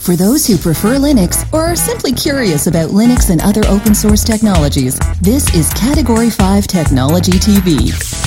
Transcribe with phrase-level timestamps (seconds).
[0.00, 4.24] For those who prefer Linux or are simply curious about Linux and other open source
[4.24, 8.19] technologies, this is Category 5 Technology TV.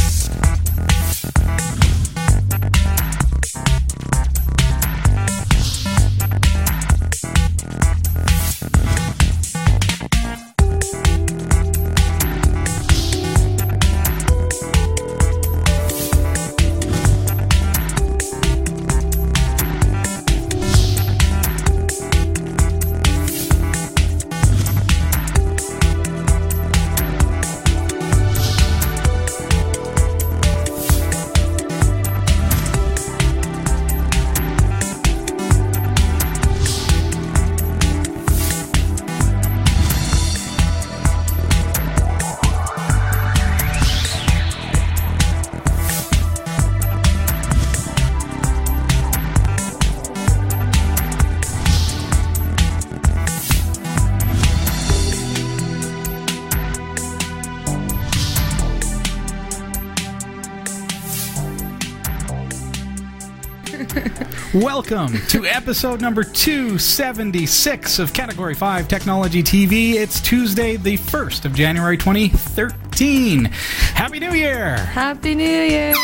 [64.74, 69.94] Welcome to episode number 276 of Category 5 Technology TV.
[69.94, 73.46] It's Tuesday, the 1st of January 2013.
[73.46, 74.78] Happy New Year!
[74.78, 75.94] Happy New Year!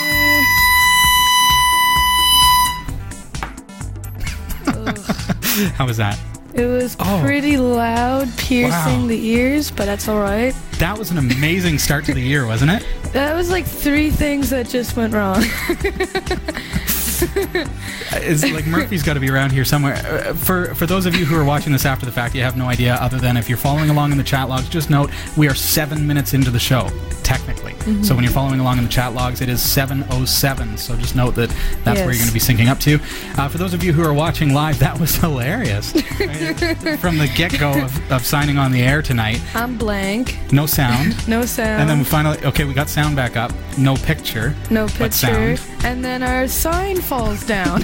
[5.75, 6.17] How was that?
[6.53, 7.21] It was Oh.
[7.23, 9.07] pretty loud, piercing Wow.
[9.07, 10.55] the ears, but that's alright.
[10.79, 12.85] That was an amazing start to the year, wasn't it?
[13.13, 15.43] That was like three things that just went wrong.
[18.11, 19.95] It's like Murphy's got to be around here somewhere.
[19.95, 22.57] Uh, For for those of you who are watching this after the fact, you have
[22.57, 22.95] no idea.
[22.95, 26.05] Other than if you're following along in the chat logs, just note we are seven
[26.07, 26.89] minutes into the show,
[27.29, 27.75] technically.
[28.03, 30.77] So when you're following along in the chat logs, it is 7:07.
[30.79, 31.49] So just note that
[31.83, 32.95] that's where you're going to be syncing up to.
[33.39, 35.91] Uh, for those of you who are watching live, that was hilarious.
[36.99, 40.39] From the get-go of, of signing on the air tonight, I'm blank.
[40.51, 41.15] no sound.
[41.29, 41.81] No sound.
[41.81, 43.51] And then we finally, okay, we got sound back up.
[43.77, 45.55] No picture, no picture.
[45.57, 45.61] sound.
[45.83, 47.83] And then our sign falls down.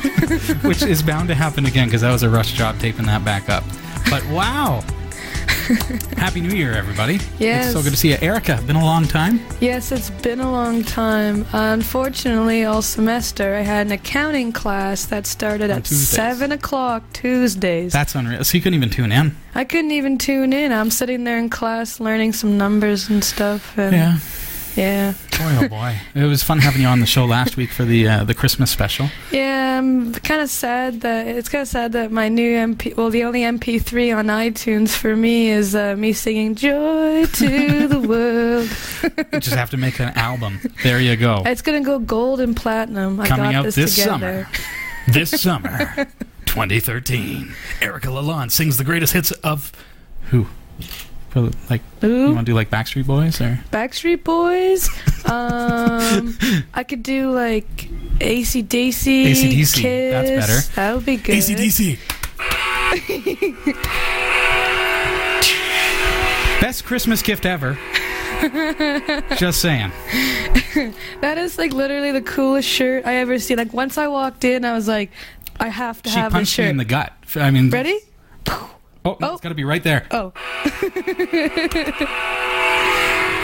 [0.63, 3.47] which is bound to happen again because that was a rush job taping that back
[3.49, 3.63] up.
[4.09, 4.83] But wow.
[6.17, 7.19] Happy New Year, everybody.
[7.39, 7.65] Yes.
[7.65, 8.17] It's so good to see you.
[8.21, 9.39] Erika, been a long time.
[9.59, 11.45] yes, it's been a long time.
[11.53, 16.09] Unfortunately, all semester I had an accounting class that started On at Tuesdays.
[16.09, 17.93] 7 o'clock Tuesdays.
[17.93, 18.43] That's unreal.
[18.43, 19.35] So you couldn't even tune in.
[19.55, 20.71] I couldn't even tune in.
[20.71, 23.77] I'm sitting there in class learning some numbers and stuff.
[23.77, 24.17] And Yeah.
[24.75, 25.13] Yeah.
[25.31, 25.95] Boy, oh boy.
[26.15, 28.69] It was fun having you on the show last week for the uh, the Christmas
[28.71, 29.09] special.
[29.31, 33.09] Yeah, I'm kind of sad that it's kind of sad that my new MP, well,
[33.09, 39.25] the only MP3 on iTunes for me is uh, me singing "Joy to the World."
[39.33, 40.59] You just have to make an album.
[40.83, 41.43] There you go.
[41.45, 43.19] It's gonna go gold and platinum.
[43.19, 44.47] I Coming got out this, this together.
[44.47, 44.47] summer.
[45.07, 45.95] This summer,
[46.47, 47.53] 2013.
[47.81, 49.71] Erika Lalonde sings the greatest hits of
[50.31, 50.47] who?
[51.35, 54.87] Like you want to do like Backstreet Boys or Backstreet Boys.
[55.25, 56.37] um,
[56.73, 57.89] I could do like
[58.21, 59.25] AC/DC.
[59.25, 60.11] AC/DC, Kiss.
[60.11, 60.61] that's better.
[60.75, 61.35] That would be good.
[61.35, 61.99] ACDC.
[66.61, 67.77] Best Christmas gift ever.
[69.37, 69.91] Just saying.
[71.21, 73.57] That is like literally the coolest shirt I ever seen.
[73.57, 75.11] Like once I walked in, I was like,
[75.59, 76.47] I have to She have a shirt.
[76.47, 77.13] She punched me in the gut.
[77.35, 77.99] I mean, Ready?
[79.05, 79.33] Oh, no, Oh.
[79.33, 80.07] it's got to be right there.
[80.11, 80.33] Oh.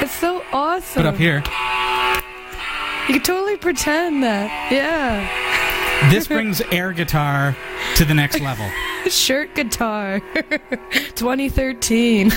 [0.02, 1.04] it's so awesome.
[1.04, 1.38] Put up here.
[3.08, 4.72] You can totally pretend that.
[4.72, 6.10] Yeah.
[6.10, 7.56] This brings air guitar
[7.96, 8.70] to the next level.
[9.10, 10.20] Shirt guitar.
[11.16, 12.32] 2013.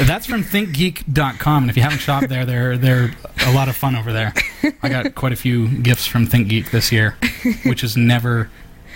[0.00, 3.12] That's from ThinkGeek.com, and if you haven't shopped there, they're they're
[3.46, 4.34] a lot of fun over there.
[4.82, 7.16] I got quite a few gifts from ThinkGeek this year,
[7.64, 8.50] which is never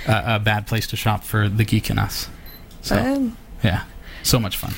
[0.08, 2.28] a, a bad place to shop for the geek in us.
[2.82, 3.84] So Um, yeah,
[4.22, 4.74] so much fun.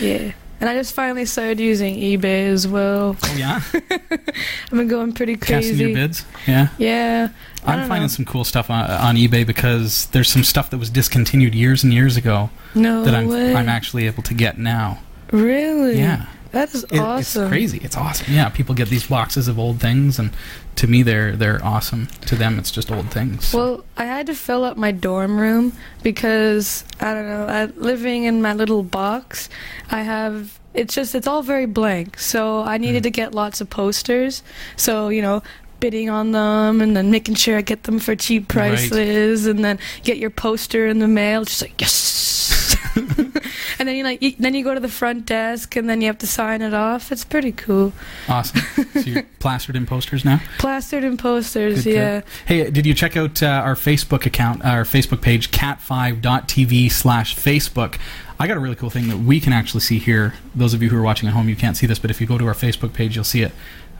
[0.00, 0.32] yeah.
[0.60, 3.16] And I just finally started using eBay as well.
[3.22, 5.70] Oh yeah, I've been going pretty crazy.
[5.70, 6.24] casting your bids.
[6.48, 6.68] Yeah.
[6.78, 7.28] Yeah.
[7.64, 8.08] I I'm finding know.
[8.08, 11.92] some cool stuff on, on eBay because there's some stuff that was discontinued years and
[11.94, 13.54] years ago No that I'm way.
[13.54, 14.98] I'm actually able to get now.
[15.30, 15.98] really?
[15.98, 17.42] Yeah, That is It- awesome.
[17.42, 17.80] it's crazy.
[17.82, 18.32] It's awesome.
[18.32, 20.30] Yeah, people get these boxes of old things, and
[20.76, 22.08] to me, they're they're awesome.
[22.26, 23.52] To them, it's just old things.
[23.52, 25.72] Well, I had to fill up my dorm room
[26.02, 27.46] because I don't know.
[27.46, 29.48] I, living in my little box,
[29.90, 32.18] I have it's just it's all very blank.
[32.18, 32.82] So I hmm.
[32.82, 34.42] needed to get lots of posters.
[34.76, 35.42] So you know.
[35.80, 38.70] Bidding on them and then making sure I get them for cheap Right.
[38.76, 41.44] prices and then get your poster in the mail.
[41.44, 42.57] Just like, yes!
[43.78, 46.06] and then you like you, then you go to the front desk and then you
[46.08, 47.10] have to sign it off.
[47.12, 47.92] It's pretty cool.
[48.28, 48.60] Awesome.
[48.94, 50.40] so you're plastered in posters now.
[50.58, 51.94] Plastered in posters, Good, good.
[51.94, 52.20] yeah.
[52.46, 57.98] Hey, did you check out uh, our Facebook account, our Facebook page, cat5.tv slash Facebook?
[58.40, 60.34] I got a really cool thing that we can actually see here.
[60.54, 62.26] Those of you who are watching at home, you can't see this, but if you
[62.26, 63.52] go to our Facebook page, you'll see it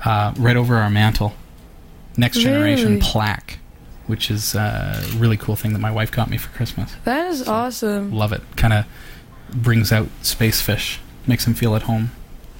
[0.04, 1.34] uh, right over our mantle.
[2.16, 3.00] Next Generation Really?
[3.00, 3.58] plaque,
[4.08, 6.96] which is uh, a really cool thing that my wife got me for Christmas.
[7.04, 8.12] That is awesome.
[8.12, 8.42] Love it.
[8.56, 8.84] Kind of
[9.50, 12.10] brings out Space Fish, makes him feel at home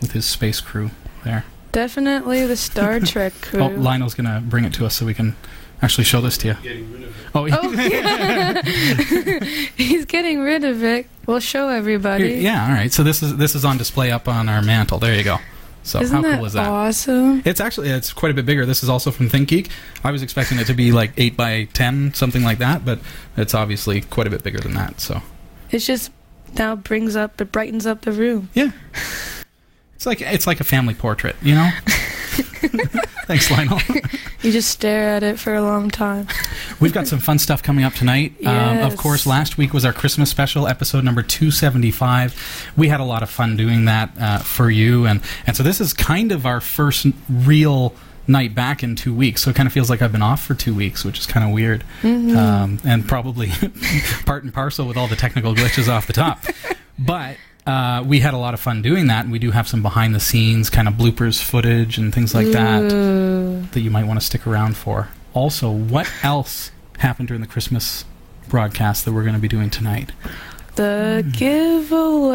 [0.01, 0.91] with his space crew
[1.25, 1.45] there.
[1.73, 3.61] Definitely the Star Trek crew.
[3.61, 5.37] Oh, Lionel's going to bring it to us so we can
[5.83, 6.87] actually show this to you.
[7.35, 8.63] Oh, Oh, yeah.
[9.77, 11.07] He's getting rid of it.
[11.27, 12.29] We'll show everybody.
[12.35, 12.93] Here- yeah, all right.
[12.93, 14.99] So this is this is on display up on our mantle.
[14.99, 15.39] There you go.
[15.89, 16.67] So Isn't how that cool is that?
[16.69, 17.43] awesome?
[17.45, 18.67] It's actually it's quite a bit bigger.
[18.67, 19.71] This is also from ThinkGeek.
[20.05, 22.99] I was expecting it to be like eight by ten, something like that, but
[23.37, 25.01] it's obviously quite a bit bigger than that.
[25.01, 25.23] So
[25.71, 26.11] It just
[26.59, 28.51] now brings up, it brightens up the room.
[28.55, 28.71] yeah,
[29.97, 31.71] it's like it's like a family portrait, you know.
[33.27, 33.81] Thanks, Lionel.
[34.43, 36.27] You just stare at it for a long time.
[36.81, 38.35] We've got some fun stuff coming up tonight.
[38.47, 42.73] Um, of course, last week was our Christmas special, episode number 275.
[42.77, 45.07] We had a lot of fun doing that uh, for you.
[45.07, 47.95] And, and so this is kind of our first real
[48.29, 49.43] night back in two weeks.
[49.43, 51.45] So it kind of feels like I've been off for two weeks, which is kind
[51.47, 51.83] of weird.
[52.03, 52.37] Mm-hmm.
[52.37, 53.51] Um, and probably
[54.27, 56.45] part and parcel with all the technical glitches off the top.
[57.01, 57.37] But.
[57.69, 60.15] Uh, we had a lot of fun doing that, and we do have some behind
[60.15, 63.61] the scenes kind of bloopers footage and things like that Ooh.
[63.73, 65.09] that you might want to stick around for.
[65.35, 68.07] Also, what else happened during the Christmas
[68.49, 70.13] broadcast that we're going to be doing tonight?
[70.77, 71.31] The Hmm.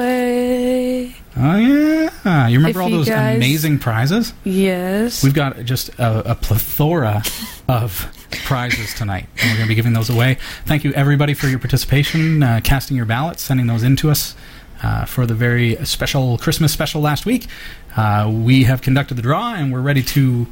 [0.04, 1.16] giveaway.
[1.36, 4.34] Oh yeah, you remember If all those guys- amazing prizes?
[4.44, 5.24] Yes.
[5.24, 7.24] We've got just a, a plethora
[7.68, 8.08] of
[8.46, 10.38] prizes tonight, and we're going to be giving those away.
[10.68, 14.36] Thank you everybody for your participation, uh, casting your ballots, sending those in to us.
[14.84, 17.48] Uh, for the very special Christmas special last week,
[17.96, 20.46] uh, we have conducted the draw and we're ready to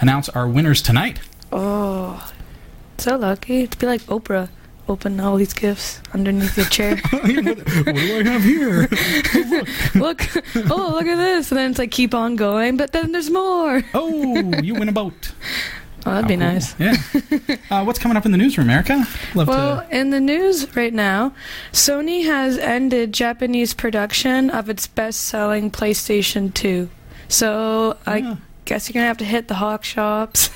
[0.00, 1.20] announce our winners tonight.
[1.52, 2.28] oh,
[2.98, 4.48] so lucky to be like Oprah.
[4.88, 6.96] Open all these gifts underneath your chair.
[7.10, 8.88] what do I have here?
[10.00, 10.26] look,
[10.70, 11.50] oh, look at this.
[11.52, 13.82] And then it's like, keep on going, but then there's more.
[13.92, 15.32] Oh, you win a boat.
[16.08, 16.44] Oh, that'd be cool.
[16.46, 16.74] nice.
[16.78, 16.96] Yeah.
[17.70, 19.04] Uh, what's coming up in the newsroom, Erika?
[19.34, 19.96] Love Well, to.
[19.96, 21.32] in the news right now,
[21.72, 26.88] Sony has ended Japanese production of its best selling PlayStation 2.
[27.28, 28.36] So I Yeah.
[28.68, 30.50] Guess you're going to have to hit the Hawk shops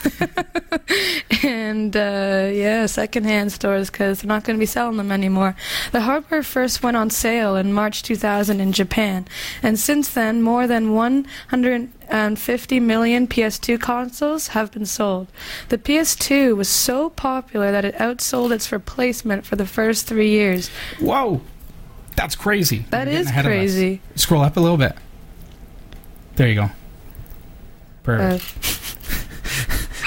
[1.43, 5.57] and, uh, yeah, secondhand stores because they're not going to be selling them anymore.
[5.93, 9.27] The hardware first went on sale in March 2000 in Japan,
[9.63, 15.29] and since then, more than 150 million PS2 consoles have been sold.
[15.71, 20.69] The PS2 was so popular that it outsold its replacement for the first three years.
[21.01, 21.41] Whoa,
[22.15, 22.85] that's crazy.
[22.91, 23.57] That is ahead of us.
[23.57, 24.03] crazy.
[24.17, 24.97] Scroll up a little bit.
[26.37, 26.71] There you go.
[28.03, 28.57] Perfect.
[28.67, 28.82] Uh,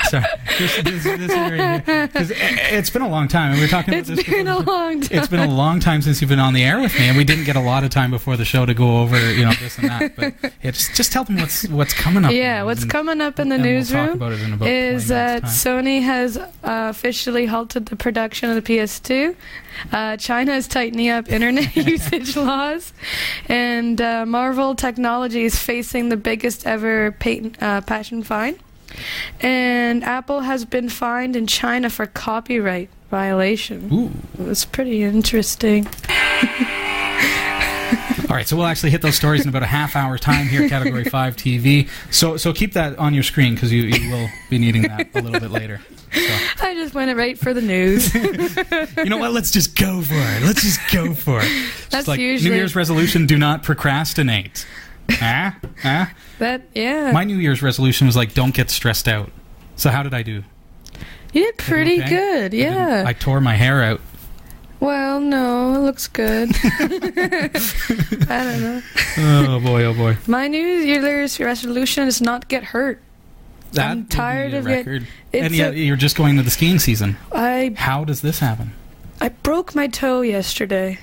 [0.09, 0.25] Sorry.
[0.59, 3.69] This, this, this area here, 'cause it, it's been a long time, and we were
[3.69, 4.23] talking about it's this.
[4.35, 4.73] been a before.
[4.73, 5.17] long time.
[5.17, 7.23] It's been a long time since you've been on the air with me, and we
[7.23, 9.77] didn't get a lot of time before the show to go over, you know, this
[9.77, 10.15] and that.
[10.15, 12.31] But yeah, just, just tell them what's what's coming up.
[12.31, 14.67] yeah, what's and- coming up in the and we'll newsroom talk about it in about
[14.69, 15.63] is that minutes'.
[15.63, 19.35] Sony has uh, officially halted the production of the PS2.
[19.91, 22.93] Uh, China is tightening up internet usage laws,
[23.49, 28.55] and uh, Marvell Technology is facing the biggest ever patent, uh, patent fine.
[29.41, 33.89] And Apple has been fined in China for copyright violation.
[33.93, 34.11] Ooh.
[34.49, 35.87] It's pretty interesting.
[38.29, 40.67] All right, so we'll actually hit those stories in about a half hour time here,
[40.67, 41.87] Category Five TV.
[42.11, 45.21] So, so keep that on your screen because you, you will be needing that a
[45.21, 45.79] little bit later.
[46.11, 48.13] So, I just went right for the news.
[48.97, 49.31] you know what?
[49.33, 50.43] Let's just go for it.
[50.43, 51.43] Let's just go for it.
[51.47, 54.65] Just That's like usually- New Year's resolution: do not procrastinate.
[55.11, 56.13] Ah, ah.
[56.39, 59.31] that yeah, My New Year's resolution was like, don't get stressed out.
[59.75, 60.43] So how did I do?
[61.33, 62.09] you did pretty okay?
[62.09, 62.53] good.
[62.53, 63.03] Yeah.
[63.05, 63.99] I tore my hair out.
[64.79, 66.49] Well, no, it looks good.
[68.29, 68.81] I don't know.
[69.17, 70.17] Oh boy, oh boy.
[70.27, 73.01] My New Year's resolution is not get hurt.
[73.73, 74.87] That I'm tired of it.
[75.33, 77.17] It's And yet a- you're just going to the skiing season.
[77.31, 78.73] I How does this happen?
[79.19, 80.99] I broke my toe yesterday,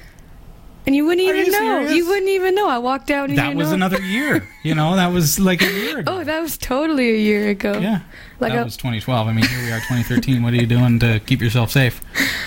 [0.87, 1.59] and you wouldn't Are even you know.
[1.59, 1.93] serious?
[1.95, 2.69] You wouldn't even know.
[2.69, 3.75] I walked out and That you was know.
[3.75, 4.49] another year.
[4.63, 6.13] You know, that was like a year ago.
[6.21, 7.79] Oh, that was totally a year ago.
[7.79, 8.01] yeah.
[8.41, 9.29] Like that a- was 2012.
[9.29, 10.43] I mean, here we are, 2013.
[10.43, 12.01] What are you doing to keep yourself safe?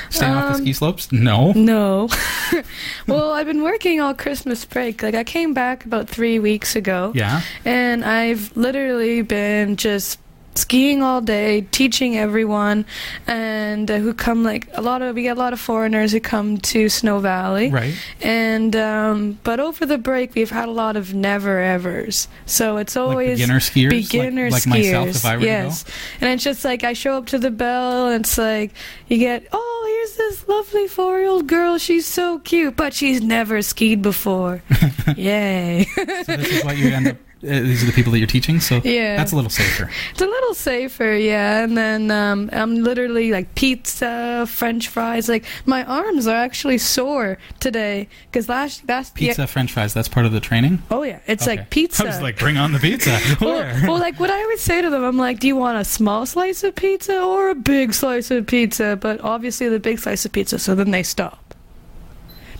[0.09, 1.11] Staying off the Um, ski slopes?
[1.11, 1.53] No.
[1.53, 2.09] No.
[3.07, 5.01] well, I've been working all Christmas break.
[5.03, 7.11] Like I came back about three weeks ago.
[7.15, 7.41] Yeah.
[7.63, 10.19] And I've literally been just
[10.55, 12.85] skiing all day, teaching everyone,
[13.27, 16.19] and uh, who come like a lot of we get a lot of foreigners who
[16.19, 17.69] come to Snow Valley.
[17.69, 17.95] Right.
[18.21, 22.27] And um, but over the break, we've had a lot of never evers.
[22.45, 23.91] So it's always beginner skiers?
[23.91, 24.69] Like- beginner like skiers.
[24.69, 25.51] myself if I were to go?
[25.51, 25.85] yes,
[26.21, 28.71] and it's just like I show up to the bell, and it's like
[29.07, 31.77] you get, oh, here's this lovely four-year-old girl.
[31.77, 34.61] She's so cute, but she's never skied before.
[35.15, 35.85] Yay!
[35.95, 36.03] So
[36.37, 37.17] this is what you end up.
[37.45, 39.15] Uh, these are the people that you're teaching, so Yeah.
[39.17, 39.89] that's a little safer.
[40.11, 41.63] It's a little safer, yeah.
[41.63, 45.29] And then um, I'm literally like pizza, French fries.
[45.29, 49.93] Like my arms are actually sore today because last last Pizza, French fries.
[49.93, 50.81] That's part of the training.
[50.91, 51.57] oh yeah, it's Okay.
[51.57, 52.03] like pizza.
[52.03, 53.19] I was like, bring on the pizza.
[53.41, 55.85] well, well, like what I always say to them, I'm like, do you want a
[55.85, 58.97] small slice of pizza or a big slice of pizza?
[58.99, 60.57] But obviously the big slice of pizza.
[60.59, 61.44] So then they stop.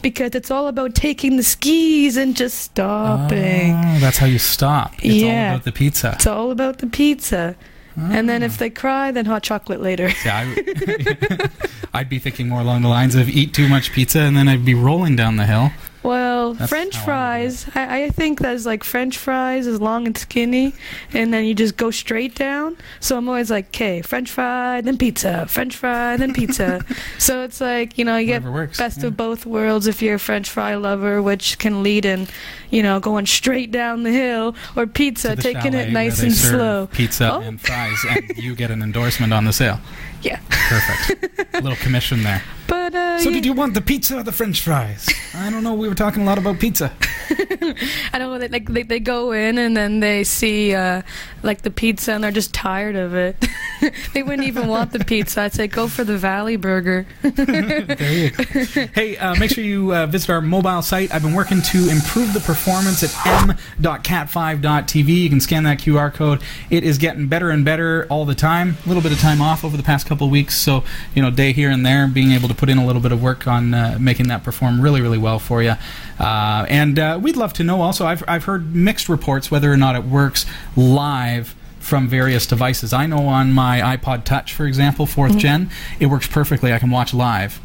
[0.06, 3.74] Because it's all about taking the skis and just stopping.
[3.74, 4.94] Oh, that's how you stop.
[5.02, 6.12] It's all about the pizza.
[6.14, 7.56] It's all about the pizza.
[7.98, 8.46] And then Ah.
[8.46, 10.12] if they cry, then hot chocolate later.
[10.24, 11.50] Yeah, I,
[12.02, 14.64] I'd be thinking more along the lines of eat too much pizza and then I'd
[14.64, 15.72] be rolling down the hill.
[16.06, 17.66] Well, That's French how I would fries.
[17.74, 20.74] I, I think that's like French fries is long and skinny,
[21.14, 22.78] and then you just go straight down.
[23.00, 26.86] So I'm always like, okay, French fry, then pizza, French fry, then pizza.
[27.18, 28.78] so it's like you know you get works.
[28.78, 29.08] best yeah.
[29.08, 32.28] of both worlds if you're a French fry lover, which can lead in,
[32.70, 36.36] you know, going straight down the hill, or pizza, taking it nice where they and
[36.36, 36.88] serve slow.
[36.92, 37.40] Pizza Oh.
[37.42, 39.80] and fries, and you get an endorsement on the sale.
[40.22, 41.54] Yeah, Perfect.
[41.54, 42.42] a little commission there.
[42.68, 45.08] But uh, So, yeah, did you want the pizza or the French fries?
[45.36, 45.74] I don't know.
[45.74, 46.92] We were talking a lot about pizza.
[48.14, 51.02] I know that like they, they go in and then they see uh,
[51.44, 53.36] like the pizza and they're just tired of it.
[54.14, 55.42] they wouldn't even want the pizza.
[55.42, 57.06] I'd say go for the Valley Burger.
[57.22, 58.46] There you go.
[58.94, 61.14] Hey, uh, make sure you uh, visit our mobile site.
[61.14, 63.14] I've been working to improve the performance at
[63.50, 65.08] m.cat5.tv.
[65.08, 66.42] You can scan that QR code.
[66.70, 68.78] It is getting better and better all the time.
[68.86, 71.32] A little bit of time off over the past couple of weeks, so you know,
[71.32, 73.74] day here and there, being able to put in a little bit of work on
[73.74, 75.76] uh, making that perform really, really well for you.
[76.20, 77.82] Uh, and uh, we'd love to know.
[77.82, 80.46] Also, I've I've heard mixed reports whether or not it works
[80.76, 82.94] live from various devices.
[82.94, 85.70] I know on my iPod Touch, for example, 4th gen,
[86.00, 86.74] it works perfectly.
[86.74, 87.62] I can watch live.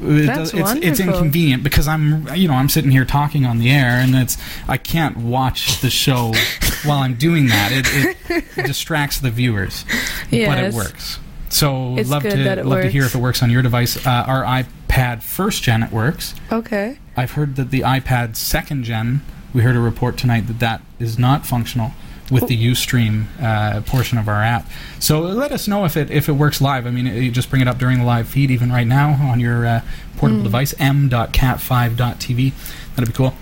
[0.00, 3.58] It That's does- it's, it's inconvenient because I'm you know I'm sitting here talking on
[3.58, 4.36] the air and it's
[4.66, 6.32] I can't watch the show
[6.84, 7.70] while I'm doing that.
[7.72, 8.16] It,
[8.56, 9.84] it distracts the viewers,
[10.30, 11.18] but it works.
[11.52, 14.04] So It's love to it love to hear if it works on your device.
[14.06, 16.34] Uh, our iPad first gen it works.
[16.50, 16.98] Okay.
[17.16, 19.20] I've heard that the iPad second gen.
[19.52, 21.92] We heard a report tonight that that is not functional
[22.30, 24.66] with the UStream uh, portion of our app.
[24.98, 26.86] So let us know if it if it works live.
[26.86, 29.38] I mean, you just bring it up during the live feed, even right now on
[29.38, 29.80] your uh,
[30.16, 30.44] portable Hmm.
[30.44, 32.52] device, m.cat5.tv.
[32.96, 33.34] That'd be cool.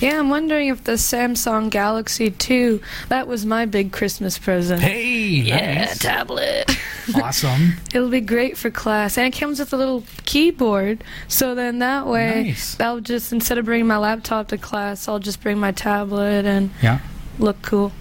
[0.00, 4.82] Yeah, I'm wondering if the Samsung Galaxy 2, that was my big Christmas present.
[4.82, 5.98] Hey, yeah, nice.
[5.98, 6.70] tablet.
[7.14, 7.74] awesome.
[7.94, 9.16] It'll be great for class.
[9.16, 11.02] And it comes with a little keyboard.
[11.28, 12.78] So then that way, Nice.
[12.78, 16.70] I'll just, instead of bringing my laptop to class, I'll just bring my tablet and
[16.82, 17.00] Yeah,
[17.38, 17.92] look cool.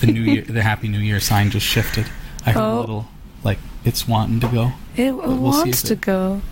[0.00, 2.06] the new year, the Happy New Year sign just shifted.
[2.44, 2.80] I heard a Oh.
[2.80, 3.08] little
[3.42, 4.72] like it's wanting to go.
[4.96, 6.42] It we'll wants to it- go.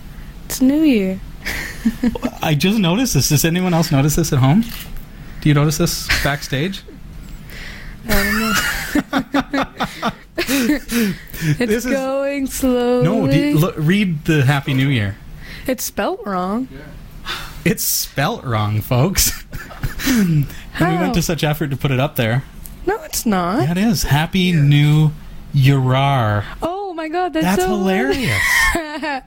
[0.46, 1.20] It's New Year.
[2.42, 3.28] I just noticed this.
[3.28, 4.64] Does anyone else notice this at home?
[5.40, 6.82] Do you notice this backstage?
[11.46, 13.04] It's This is- going slowly.
[13.04, 15.16] No, you, look, read the Happy New Year.
[15.66, 16.68] It's spelt wrong.
[17.64, 19.42] It's spelt wrong, folks.
[20.06, 20.46] and
[20.78, 22.44] we went to such effort to put it up there.
[22.84, 23.62] No, it's not.
[23.62, 24.02] Yeah, it is.
[24.02, 25.12] Happy New
[25.54, 26.44] Year.
[26.60, 28.42] Oh my god, that's, That's so hilarious.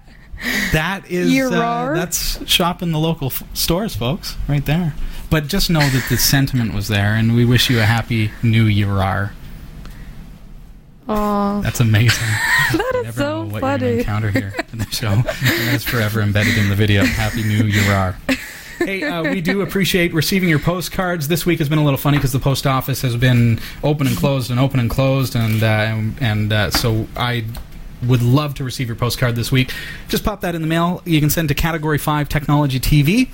[0.72, 4.94] that is uh, that's shop in the local f- stores, folks, right there.
[5.29, 8.65] But just know that the sentiment was there, and we wish you a happy New
[8.65, 9.32] Year.
[11.10, 12.27] Aw, That's amazing.
[12.74, 14.00] that is never know so what you're going to funny.
[14.00, 15.08] encounter here in the show.
[15.08, 17.06] and that's forever embedded in the video.
[17.06, 18.17] Happy New Year.
[18.79, 21.27] Hey, uh, we do appreciate receiving your postcards.
[21.29, 24.15] This week has been a little funny because the post office has been open and
[24.17, 27.46] closed and open and closed, and uh, and uh, so I
[28.05, 29.73] would love to receive your postcard this week.
[30.07, 31.01] Just pop that in the mail.
[31.05, 33.27] You can send to Category 5 Technology TV,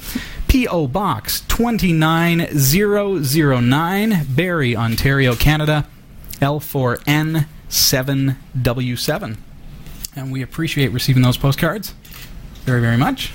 [0.48, 0.88] P.O.
[0.88, 5.88] Box 29009, Barrie, Ontario, Canada,
[6.40, 9.38] L4N7W7.
[10.16, 11.94] And we appreciate receiving those postcards
[12.66, 13.32] very, very much.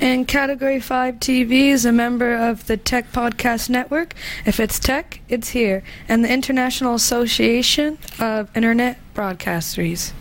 [0.00, 4.14] And Category 5 TV is a member of the Tech Podcast Network.
[4.46, 5.82] If it's tech, it's here.
[6.08, 10.12] And the International Association of Internet Broadcasters.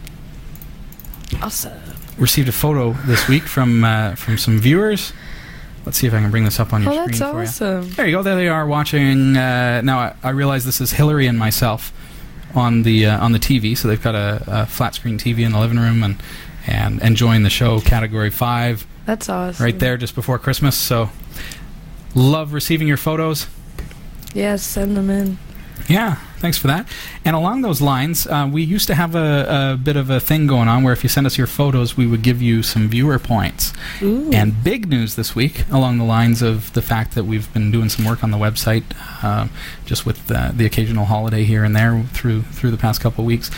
[1.42, 1.74] Awesome.
[2.18, 5.14] Received a photo this week from uh, from some viewers.
[5.86, 7.48] Let's see if I can bring this up on your Oh, screen that's for you.
[7.78, 7.90] awesome.
[7.94, 8.22] There you go.
[8.24, 9.38] There they are watching.
[9.38, 11.94] Uh, now I, I realize this is Hillary and myself
[12.54, 13.78] on the uh, on the TV.
[13.78, 16.22] So they've got a, a flat screen TV in the living room and
[16.68, 19.64] and enjoying the show Category Five That's awesome.
[19.64, 20.76] right there just before Christmas.
[20.78, 21.10] So
[22.16, 23.48] love receiving your photos.
[24.34, 25.38] Yes, send them in.
[25.90, 26.88] Yeah, thanks for that.
[27.26, 30.46] And along those lines, uh, we used to have a, a bit of a thing
[30.46, 33.18] going on where if you send us your photos, we would give you some viewer
[33.18, 33.74] points.
[34.04, 34.30] Ooh.
[34.32, 37.90] And big news this week, along the lines of the fact that we've been doing
[37.90, 38.84] some work on the website,
[39.24, 39.48] uh,
[39.86, 43.26] just with the, the occasional holiday here and there through through the past couple of
[43.26, 43.50] weeks.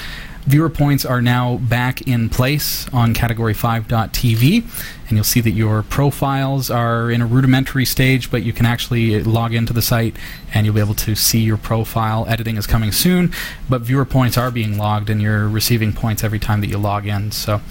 [0.47, 4.63] Viewer points are now back in place on category5.tv,
[5.07, 9.23] and you'll see that your profiles are in a rudimentary stage, but you can actually
[9.23, 10.15] log into the site
[10.53, 12.25] and you'll be able to see your profile.
[12.27, 13.31] Editing is coming soon,
[13.69, 17.05] but viewer points are being logged, and you're receiving points every time that you log
[17.05, 17.31] in.
[17.31, 17.61] So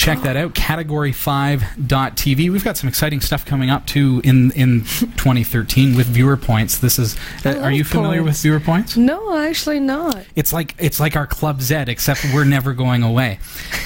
[0.00, 0.54] check that out.
[0.54, 6.78] Category5.tv we've got some exciting stuff coming up too in in 2013 with viewer points.
[6.78, 8.96] This is uh, are you familiar with viewer points?
[8.96, 10.24] No, actually not.
[10.34, 13.38] it's like it's like our club z except we're never going away.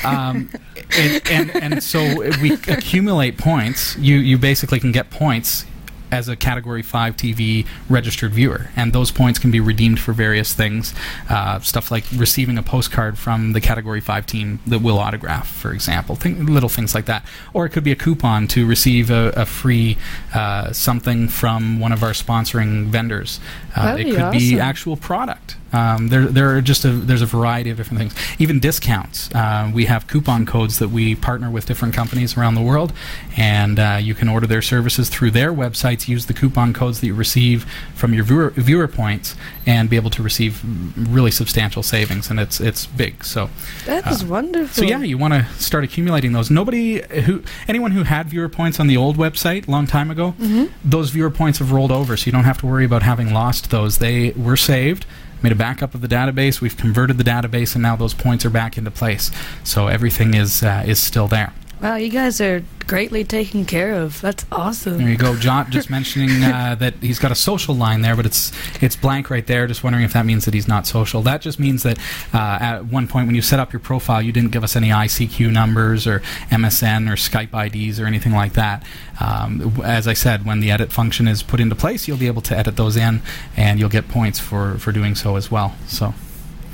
[0.04, 0.50] Um,
[0.97, 1.99] and, and and so
[2.40, 3.97] we accumulate points.
[3.97, 5.66] You you basically can get points
[6.14, 8.71] as a category 5 TV registered viewer.
[8.76, 10.94] And those points can be redeemed for various things
[11.28, 15.73] uh, stuff like receiving a postcard from the category 5 team that will autograph for
[15.73, 17.25] example Think, little things like that.
[17.52, 19.99] Or it could be a coupon to receive a, a free
[20.33, 23.40] uh, something from one of our sponsoring vendors.
[23.75, 24.61] Uh, it could be awesome.
[24.61, 28.14] actual product um, there, there are just a there's a variety of different things.
[28.38, 29.28] Even discounts.
[29.35, 32.93] Uh, we have coupon codes that we partner with different companies around the world,
[33.37, 36.09] and uh, you can order their services through their websites.
[36.09, 37.64] Use the coupon codes that you receive
[37.95, 39.35] from your viewer, viewer points,
[39.66, 40.62] and be able to receive
[40.97, 42.31] really substantial savings.
[42.31, 43.25] And it's it's big.
[43.25, 43.50] So
[43.87, 44.75] That is Uh, wonderful.
[44.75, 46.50] so yeah, you want to start accumulating those.
[46.50, 50.35] Nobody who anyone who had viewer points on the old website a long time ago,
[50.40, 50.69] Mhm.
[50.85, 53.71] those viewer points have rolled over, so you don't have to worry about having lost
[53.71, 53.99] those.
[53.99, 55.07] They were saved,
[55.45, 56.61] made a backup of the database.
[56.61, 59.31] We've converted the database, and now those points are back into place.
[59.63, 61.53] So everything is uh, is still there.
[61.85, 64.19] Wow, you guys are greatly taken care of.
[64.23, 64.97] That's awesome.
[64.97, 65.71] There you go, John.
[65.71, 69.47] Just mentioning uh, that he's got a social line there, but it's it's blank right
[69.47, 69.67] there.
[69.67, 71.21] Just wondering if that means that he's not social.
[71.21, 71.99] That just means that
[72.33, 74.88] uh, at one point when you set up your profile, you didn't give us any
[74.88, 78.83] ICQ numbers or MSN or Skype IDs or anything like that.
[79.21, 82.43] Um, as I said, when the edit function is put into place, you'll be able
[82.43, 83.21] to edit those in,
[83.58, 85.75] and you'll get points for for doing so as well.
[85.87, 86.15] So.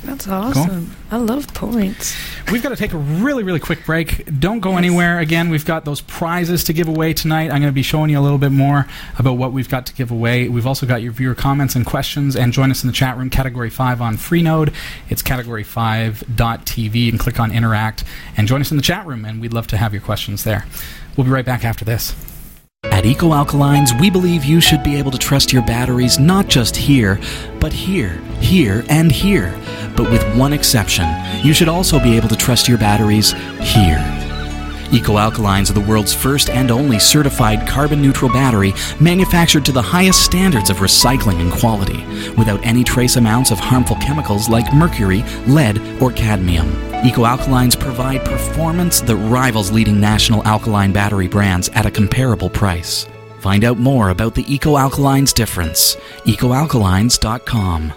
[0.03, 0.95] That's awesome.
[1.11, 2.15] I love points.
[2.51, 4.39] We've got to take a really, really quick break.
[4.39, 5.19] Don't go anywhere.
[5.19, 7.51] Again, we've got those prizes to give away tonight.
[7.51, 8.87] I'm going to be showing you a little bit more
[9.19, 10.47] about what we've got to give away.
[10.47, 12.35] We've also got your viewer comments and questions.
[12.35, 14.73] And join us in the chat room, Category 5 on Freenode.
[15.09, 18.03] It's category5.tv and click on Interact.
[18.35, 20.65] And join us in the chat room, and we'd love to have your questions there.
[21.15, 22.15] We'll be right back after this.
[22.83, 26.75] At Eco Alkalines, we believe you should be able to trust your batteries not just
[26.75, 27.19] here,
[27.59, 29.55] but here, here, and here.
[29.95, 31.07] But with one exception,
[31.43, 33.99] you should also be able to trust your batteries here.
[34.91, 39.81] Eco Alkalines are the world's first and only certified carbon neutral battery manufactured to the
[39.81, 42.03] highest standards of recycling and quality,
[42.35, 46.67] without any trace amounts of harmful chemicals like mercury, lead, or cadmium.
[47.05, 53.07] Eco Alkalines provide performance that rivals leading national alkaline battery brands at a comparable price.
[53.39, 55.95] Find out more about the Eco Alkalines difference.
[56.25, 57.93] EcoAlkalines.com.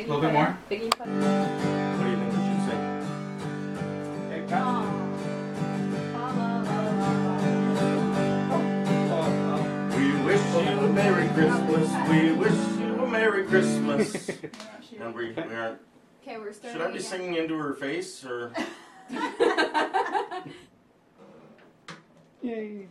[0.00, 0.08] check.
[0.08, 0.58] Biggie little bit more.
[0.70, 0.90] Biggie.
[0.98, 1.06] What
[2.04, 2.76] do you think we should say?
[9.96, 11.88] We wish you a Merry Christmas.
[12.08, 14.28] We wish you a Merry Christmas.
[15.00, 15.80] and we, we aren't.
[16.22, 16.80] Okay, we're starting.
[16.80, 17.02] Should I be again.
[17.02, 18.52] singing into her face or?
[22.42, 22.88] Yay.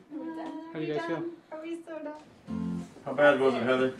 [0.73, 1.23] How do you guys feel?
[1.51, 2.85] Are we so done?
[3.05, 3.93] How bad was it, Heather?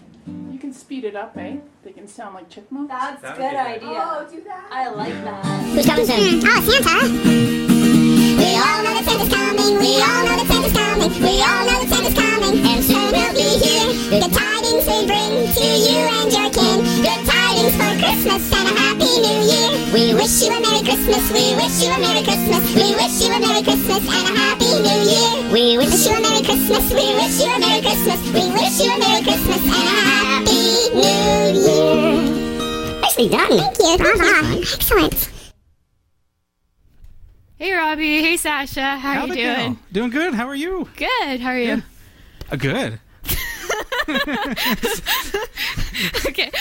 [0.51, 1.57] You can speed it up, eh?
[1.83, 2.89] They can sound like chipmunks.
[2.91, 4.03] That's That good would be idea.
[4.03, 4.67] Oh, do that.
[4.71, 5.45] I like that.
[5.73, 6.41] Who's coming soon?
[6.43, 6.95] Oh, Santa.
[8.39, 9.73] We all know that Santa's coming.
[9.79, 11.11] We all know that Santa's coming.
[11.21, 12.55] We all know that Santa's coming.
[12.65, 13.89] And soon he'll be here.
[14.19, 16.79] Good tidings they bring to you and your kin.
[17.03, 17.38] Good tidings
[17.75, 19.69] for Christmas and a happy new year.
[19.93, 21.23] We wish you a Merry Christmas.
[21.31, 22.63] We wish you a Merry Christmas.
[22.75, 25.51] We wish you a Merry Christmas and a happy new year.
[25.51, 26.85] We wish you a Merry Christmas.
[26.93, 28.19] We wish you a Merry Christmas.
[28.31, 30.63] We wish you a Merry Christmas and a happy
[30.95, 31.19] new
[31.59, 33.01] year.
[33.01, 33.57] Nicely done.
[33.59, 33.97] Thank you.
[33.97, 34.59] Bravo.
[34.61, 35.29] Excellent.
[37.57, 39.55] Hey Robbie, hey Sasha, how How'd you it go?
[39.55, 39.79] doing?
[39.91, 40.33] Doing good.
[40.33, 40.87] How are you?
[40.95, 41.41] Good.
[41.41, 41.83] How are you?
[42.49, 42.99] Uh, good.
[46.25, 46.51] Okay.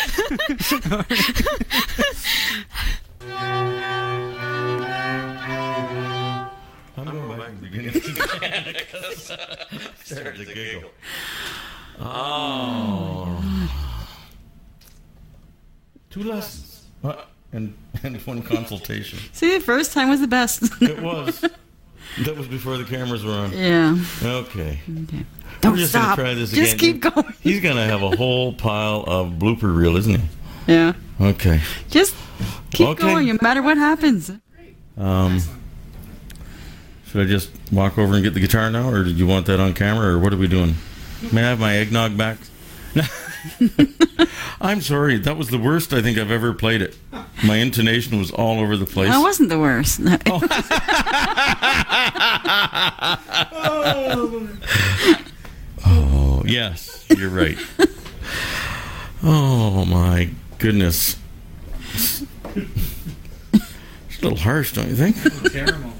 [6.96, 7.92] I'm going back to the beginning.
[10.04, 10.90] Started to giggle.
[12.00, 13.42] Oh.
[16.10, 16.86] Two lessons.
[17.04, 17.14] Uh,
[17.52, 19.18] and, and one consultation.
[19.32, 20.64] See, the first time was the best.
[20.82, 21.44] It was.
[22.24, 23.52] That was before the cameras were on.
[23.52, 23.96] yeah.
[24.22, 24.80] Okay.
[25.04, 25.16] Okay.
[25.18, 26.16] We're Don't just stop.
[26.16, 27.32] gonna try this Just keep going.
[27.40, 30.28] He's gonna have a whole pile of blooper reel, isn't he?
[30.66, 30.92] Yeah.
[31.20, 31.60] Okay.
[31.90, 32.14] Just
[32.72, 33.02] keep Okay.
[33.02, 34.30] going, no matter what happens.
[34.96, 35.40] Um,
[37.10, 39.58] should I just walk over and get the guitar now, or did you want that
[39.60, 40.74] on camera, or what are we doing?
[41.32, 42.38] May I have my eggnog back?
[44.60, 45.18] I'm sorry.
[45.18, 46.96] That was the worst I think I've ever played it.
[47.44, 49.10] My intonation was all over the place.
[49.10, 50.00] That wasn't the worst.
[53.60, 54.48] Oh.
[55.86, 57.58] oh, yes, you're right.
[59.22, 61.16] oh my goodness.
[61.94, 62.24] It's
[63.54, 65.52] a little harsh, don't you think?
[65.52, 65.92] Caramel.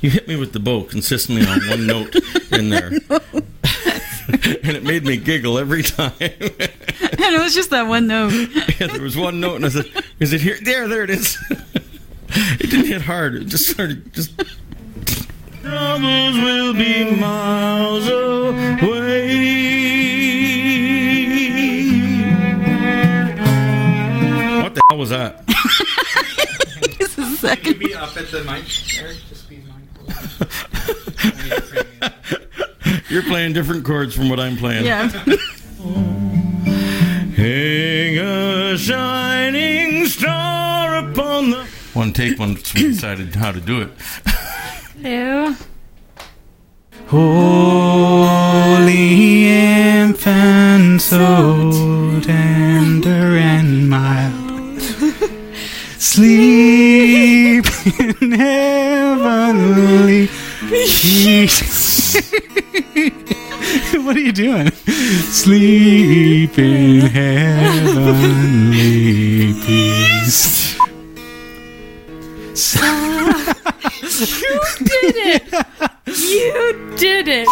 [0.00, 2.14] You hit me with the bow consistently on one note
[2.50, 2.90] in there.
[4.28, 6.12] and it made me giggle every time.
[6.20, 8.32] and it was just that one note.
[8.80, 9.86] yeah, there was one note, and I said,
[10.20, 10.58] "Is it here?
[10.62, 11.36] There, there it is."
[12.30, 13.34] it didn't hit hard.
[13.34, 14.32] It just started just.
[15.62, 18.62] Troubles will be miles away.
[24.62, 25.46] What the hell was that?
[26.98, 27.78] Just a second.
[27.78, 28.64] Be up at the mic,
[28.98, 29.18] Eric.
[29.28, 30.94] Just be mindful.
[33.12, 34.86] You're playing different chords from what I'm playing.
[34.86, 35.06] Yeah.
[37.36, 41.66] Hang a shining star upon the.
[41.92, 43.90] One take once we decided how to do it.
[45.04, 45.54] Ew.
[47.08, 48.96] Holy
[49.46, 54.80] infant, so tender and mild,
[55.98, 57.66] sleep
[58.00, 60.30] in heavenly
[60.70, 61.91] peace.
[64.04, 64.70] what are you doing?
[64.70, 68.74] Sleep in heavenly
[69.64, 70.78] peace.
[74.22, 75.42] You did it.
[76.06, 77.48] You did it.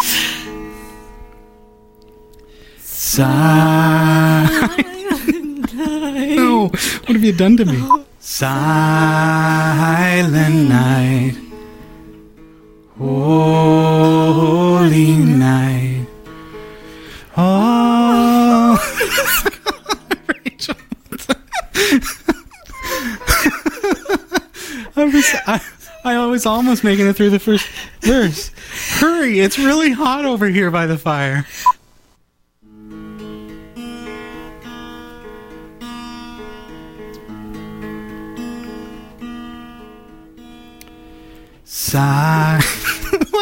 [2.77, 4.53] Silent
[5.73, 6.35] night.
[6.35, 7.81] No, what have you done to me?
[8.19, 9.49] Silent
[10.69, 11.33] night,
[13.01, 16.05] holy night.
[17.35, 18.77] Oh,
[20.27, 20.75] Rachel.
[24.95, 25.61] I was, I,
[26.03, 27.67] I was almost making it through the first
[28.01, 28.51] verse.
[28.99, 31.47] Hurry, it's really hot over here by the fire.
[41.63, 42.80] Sigh.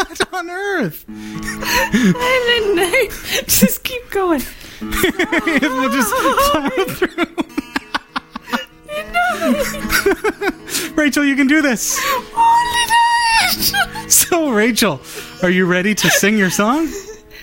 [0.08, 1.06] What on earth?
[1.08, 3.10] Silent night.
[3.48, 4.42] Just keep going.
[4.82, 7.26] we'll just plow through.
[10.96, 12.00] Rachel, you can do this.
[14.08, 15.02] So, Rachel,
[15.44, 16.88] are you ready to sing your song?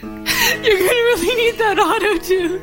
[0.02, 2.62] You're gonna really need that auto tune.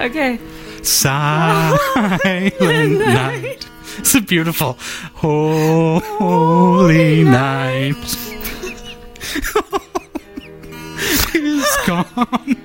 [0.00, 0.38] Okay.
[0.82, 3.66] Silent night.
[3.98, 4.76] It's a beautiful
[5.14, 6.04] holy
[7.24, 7.94] night.
[11.34, 12.56] It's gone.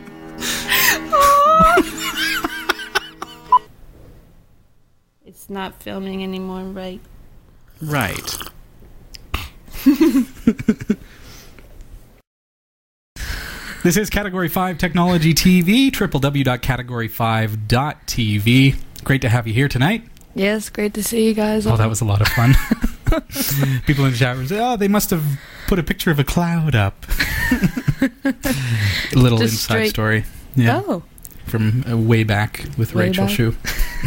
[5.26, 7.00] It's not filming anymore, right?
[7.82, 8.38] Right.
[13.84, 18.76] this is Category 5 Technology TV, www.category5.tv.
[19.06, 20.04] Great to have you here tonight.
[20.36, 21.66] Yes, great to see you guys.
[21.66, 22.54] Oh, that was a lot of fun.
[23.86, 25.24] People in the chat room say, oh, they must have
[25.68, 27.06] put a picture of a cloud up.
[27.52, 30.26] a little Just inside straight- story.
[30.56, 30.82] Yeah.
[30.86, 31.04] Oh,
[31.46, 33.36] From uh, way back with Way Rachel back.
[33.36, 33.56] Shu.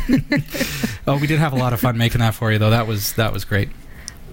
[1.06, 2.70] oh, we did have a lot of fun making that for you, though.
[2.70, 3.68] That was that was great.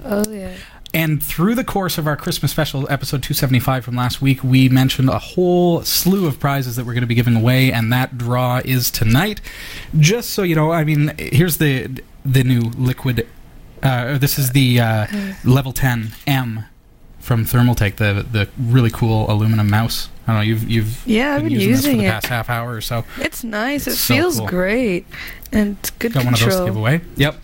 [0.03, 0.53] oh yeah.
[0.91, 5.07] And through the course of our Christmas special, episode 275 from last week, we mentioned
[5.07, 8.59] a whole slew of prizes that we're going to be giving away, and that draw
[8.65, 9.39] is tonight.
[9.99, 13.27] Just so you know, I mean, here's the the new liquid.
[13.83, 15.07] Uh, this is the uh,
[15.43, 16.65] level 10 M
[17.19, 20.09] from Thermaltake, the the really cool aluminum mouse.
[20.25, 20.41] I don't know.
[20.41, 22.09] You've you've Yeah, I've been using, this for the it.
[22.11, 23.03] past half hour or so.
[23.17, 23.87] It's nice.
[23.87, 24.47] It So feels cool.
[24.47, 25.05] great,
[25.51, 27.01] and it's good Got one of those to give away.
[27.17, 27.35] Yep.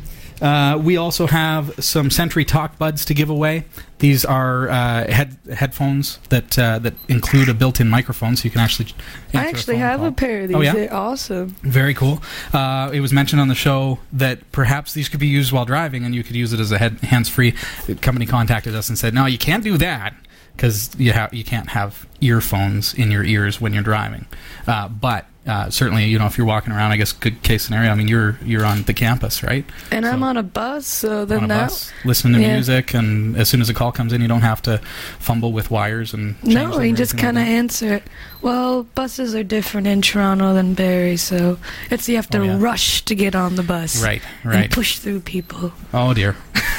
[0.41, 3.65] Uh, we also have some Sentry Talk Buds to give away.
[3.99, 8.61] These are uh, head headphones that uh, that include a built-in microphone, so you can
[8.61, 8.89] actually.
[9.33, 10.09] I actually phone have call.
[10.09, 10.57] a pair of these.
[10.57, 10.73] Oh, yeah?
[10.73, 11.49] They're awesome.
[11.61, 12.21] Very cool.
[12.53, 16.03] Uh, it was mentioned on the show that perhaps these could be used while driving,
[16.03, 17.53] and you could use it as a head, hands-free.
[17.87, 20.13] The company contacted us and said, "No, you can't do that
[20.55, 24.25] because you have you can't have earphones in your ears when you're driving.
[24.67, 27.91] Uh, but uh, certainly, you know, if you're walking around, I guess good case scenario.
[27.91, 29.65] I mean, you're you're on the campus, right?
[29.91, 32.53] And I'm on a bus, so then on a that bus, listening to yeah.
[32.53, 34.79] music, and as soon as a call comes in, you don't have to
[35.19, 38.03] fumble with wires and No, you just kind like of answer it.
[38.41, 41.57] Well, buses are different in Toronto than Barrie, so
[41.89, 42.57] it's you have to Oh, yeah.
[42.59, 44.03] rush to get on the bus.
[44.03, 44.71] Right, And right.
[44.71, 45.71] push through people.
[45.93, 46.35] Oh dear.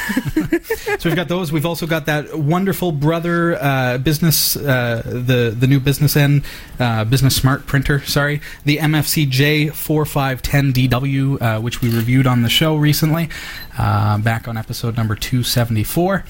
[0.35, 1.51] so we've got those.
[1.53, 6.45] We've also got that wonderful brother uh, business, uh, the the new business end,
[6.79, 8.01] uh, business smart printer.
[8.05, 13.29] Sorry, the MFCJ four five ten DW, uh, which we reviewed on the show recently,
[13.79, 16.25] uh, back on episode number two seventy four.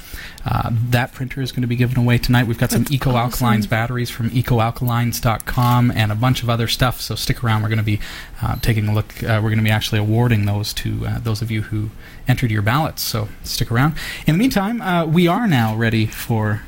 [0.44, 2.46] Uh, that printer is going to be given away tonight.
[2.46, 3.70] We've got some That's Eco Alkalines awesome.
[3.70, 7.00] batteries from EcoAlkalines.com and a bunch of other stuff.
[7.00, 7.62] So stick around.
[7.62, 7.98] We're going to be
[8.40, 9.22] uh, taking a look.
[9.24, 11.90] Uh, we're going to be actually awarding those to uh, those of you who
[12.28, 13.02] entered your ballots.
[13.02, 13.96] So stick around.
[14.26, 16.62] In the meantime, uh, we are now ready for.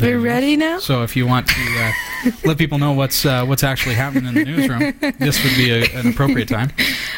[0.00, 0.78] We're ready now?
[0.78, 4.34] So if you want to uh, let people know what's uh, what's actually happening in
[4.34, 6.72] the newsroom, this would be a, an appropriate time.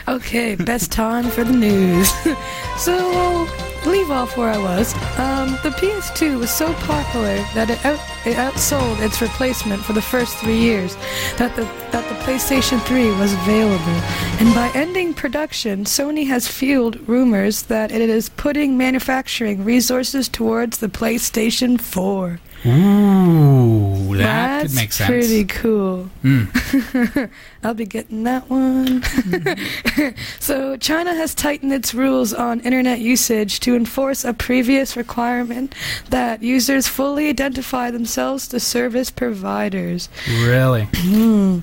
[0.08, 2.12] Okay, best time for the news.
[2.76, 3.48] so
[3.86, 4.94] leave off where I was.
[5.18, 10.02] Um, the PS2 was so popular that it, out, it outsold its replacement for the
[10.02, 10.96] first three years
[11.36, 11.62] that the
[11.92, 14.00] that the PlayStation 3 was available.
[14.40, 20.78] And by ending production, Sony has fueled rumors that it is putting manufacturing resources towards
[20.78, 22.40] the PlayStation 4.
[22.66, 25.08] Ooh, that That's could make sense.
[25.08, 26.10] pretty cool.
[26.24, 27.30] Mm.
[27.62, 29.02] I'll be getting that one.
[30.40, 35.74] so, China has tightened its rules on internet usage to enforce a previous requirement
[36.10, 40.08] that users fully identify themselves to service providers.
[40.28, 40.88] Really?
[40.96, 41.60] Hmm.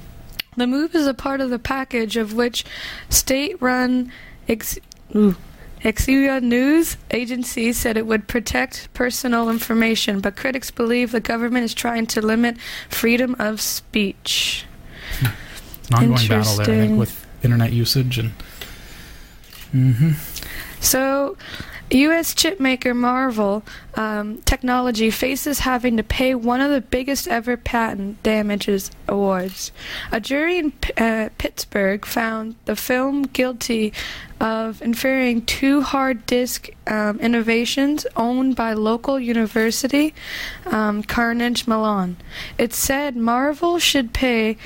[0.56, 2.64] The move is a part of the package of which
[3.10, 4.12] state-run
[4.48, 4.78] ex-
[5.16, 5.36] ooh,
[5.84, 11.74] Exia News agency said it would protect personal information, but critics believe the government is
[11.74, 12.58] trying to limit
[12.90, 14.66] freedom of speech.
[15.22, 15.32] An
[15.94, 18.32] ongoing battle there, I think, with internet usage and.
[19.72, 20.12] hmm
[20.84, 21.38] So,
[21.92, 22.34] U.S.
[22.34, 23.64] chipmaker Marvell
[23.96, 29.72] um, Technology faces having to pay one of the biggest ever patent damages awards.
[30.12, 33.94] A jury in P- uh, Pittsburgh found the film guilty
[34.42, 40.14] of inferring two hard disk um, innovations owned by local university,
[40.66, 42.18] um, Carnegie Mellon.
[42.58, 44.58] It said Marvell should pay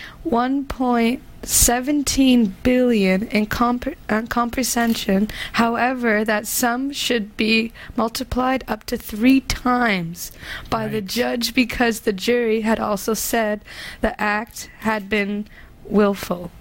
[1.44, 5.30] 1.17 billion in comp- uh, compensation.
[5.54, 10.32] However, that sum should be multiplied up to three times
[10.70, 13.64] by the judge because the jury had also said
[14.02, 15.48] the act had been
[15.86, 16.52] willful.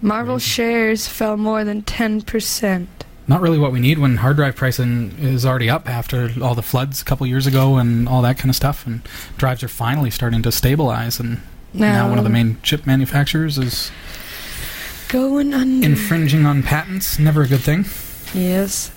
[0.00, 2.86] Marvell shares fell more than 10%.
[3.28, 6.62] Not really what we need when hard drive pricing is already up after all the
[6.62, 9.02] floods a couple years ago and all that kind of stuff, and
[9.38, 11.20] drives are finally starting to stabilize.
[11.20, 11.40] And
[11.74, 13.90] now, one of the main chip manufacturers is
[15.08, 15.86] Going under.
[15.86, 17.18] infringing on patents.
[17.18, 17.84] Never a good thing.
[18.34, 18.90] Yes.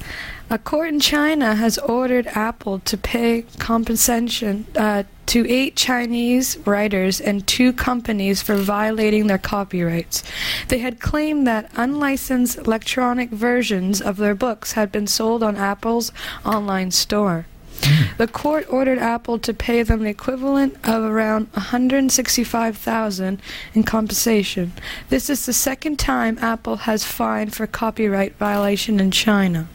[0.50, 7.20] A court in China has ordered Apple to pay compensation uh, to eight Chinese writers
[7.20, 10.24] and two companies for violating their copyrights.
[10.68, 16.12] They had claimed that unlicensed electronic versions of their books had been sold on Apple's
[16.46, 17.48] online store.
[17.82, 18.18] Mm.
[18.18, 23.42] The court ordered Apple to pay them the equivalent of around 165,000
[23.74, 24.74] in compensation.
[25.10, 29.68] This is the second time Apple has fined for copyright violation in China.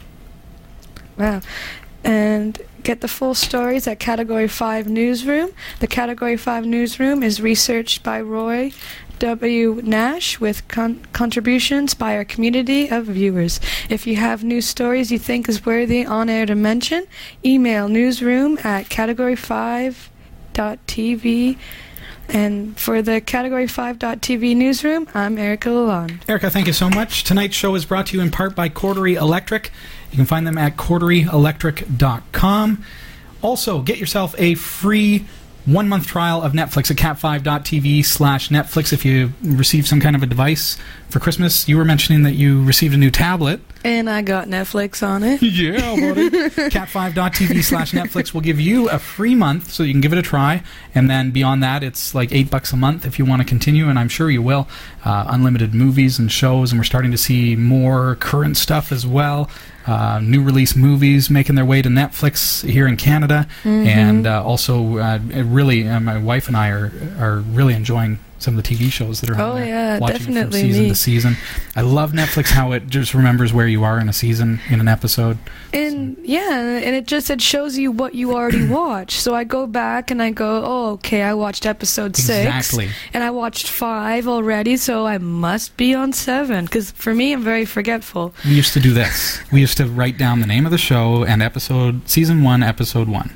[1.17, 1.41] Wow.
[2.03, 5.51] And get the full stories at Category 5 Newsroom.
[5.79, 8.71] The Category 5 Newsroom is researched by Roy
[9.21, 9.79] W.
[9.83, 13.59] Nash with con- contributions by our community of viewers.
[13.87, 17.05] If you have news stories you think is worthy on air to mention,
[17.45, 21.57] email newsroom at category5.tv.
[22.29, 26.27] And for the Category 5.tv newsroom, I'm Erika Lalonde.
[26.27, 27.23] Erika, thank you so much.
[27.23, 29.71] Tonight's show is brought to you in part by Cordery Electric.
[30.09, 32.85] You can find them at corderyelectric.com.
[33.43, 35.27] Also, get yourself a free
[35.65, 40.23] one month trial of Netflix at cat5.tv slash Netflix if you receive some kind of
[40.23, 40.77] a device
[41.11, 41.67] for Christmas.
[41.67, 43.59] You were mentioning that you received a new tablet.
[43.83, 45.41] And I got Netflix on it.
[45.61, 46.29] Yeah, buddy.
[46.69, 50.21] Cat5.tv slash Netflix will give you a free month so you can give it a
[50.21, 50.63] try.
[50.93, 53.87] And then beyond that, it's like eight bucks a month if you want to continue,
[53.89, 54.67] and I'm sure you will.
[55.03, 59.49] Uh, unlimited movies and shows, and we're starting to see more current stuff as well.
[59.87, 63.85] Uh, new release movies making their way to Netflix here in Canada, Mhm.
[63.87, 68.57] and uh, also uh, really, uh, my wife and I are are really enjoying some
[68.57, 69.65] of the TV shows that are Oh, on there.
[69.67, 70.89] yeah, watching from season me.
[70.89, 71.37] to season.
[71.75, 74.87] I love Netflix how it just remembers where you are in a season, in an
[74.87, 75.37] episode.
[75.73, 79.19] And yeah, and it just it shows you what you already watched.
[79.19, 82.89] So I go back and I go, oh, okay, I watched episode six, Exactly.
[83.13, 86.65] and I watched five already, so I must be on seven.
[86.65, 88.33] Because for me, I'm very forgetful.
[88.45, 89.39] We used to do this.
[89.51, 93.07] We used to write down the name of the show and episode, season one, episode
[93.07, 93.35] one,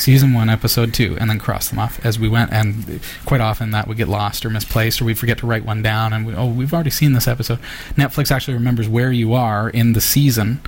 [0.00, 2.52] season one, episode two, and then cross them off as we went.
[2.52, 5.82] And quite often that would get lost or misplaced, or we'd forget to write one
[5.82, 6.12] down.
[6.12, 7.58] And we, oh, we've already seen this episode.
[7.94, 10.60] Netflix actually remembers where you are in the season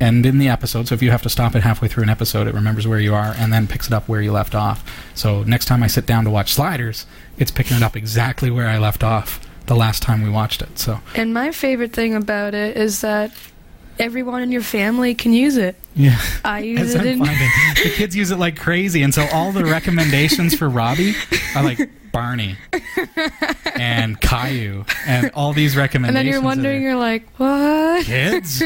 [0.00, 0.88] and in the episode.
[0.88, 3.14] So if you have to stop it halfway through an episode, it remembers where you
[3.14, 4.84] are and then picks it up where you left off.
[5.14, 7.06] So next time I sit down to watch Sliders,
[7.38, 10.78] it's picking it up exactly where I left off the last time we watched it.
[10.78, 13.32] So And my favorite thing about it is that
[13.98, 15.76] everyone in your family can use it.
[15.94, 16.18] yeah.
[16.44, 17.18] I use it in.
[17.20, 21.14] the kids use it like crazy, and so all the recommendations for Robbie
[21.54, 22.56] are like Barney
[23.74, 26.08] and Caillou, and all these recommendations.
[26.08, 28.06] and then you're wondering, you're like, what?
[28.06, 28.62] kids,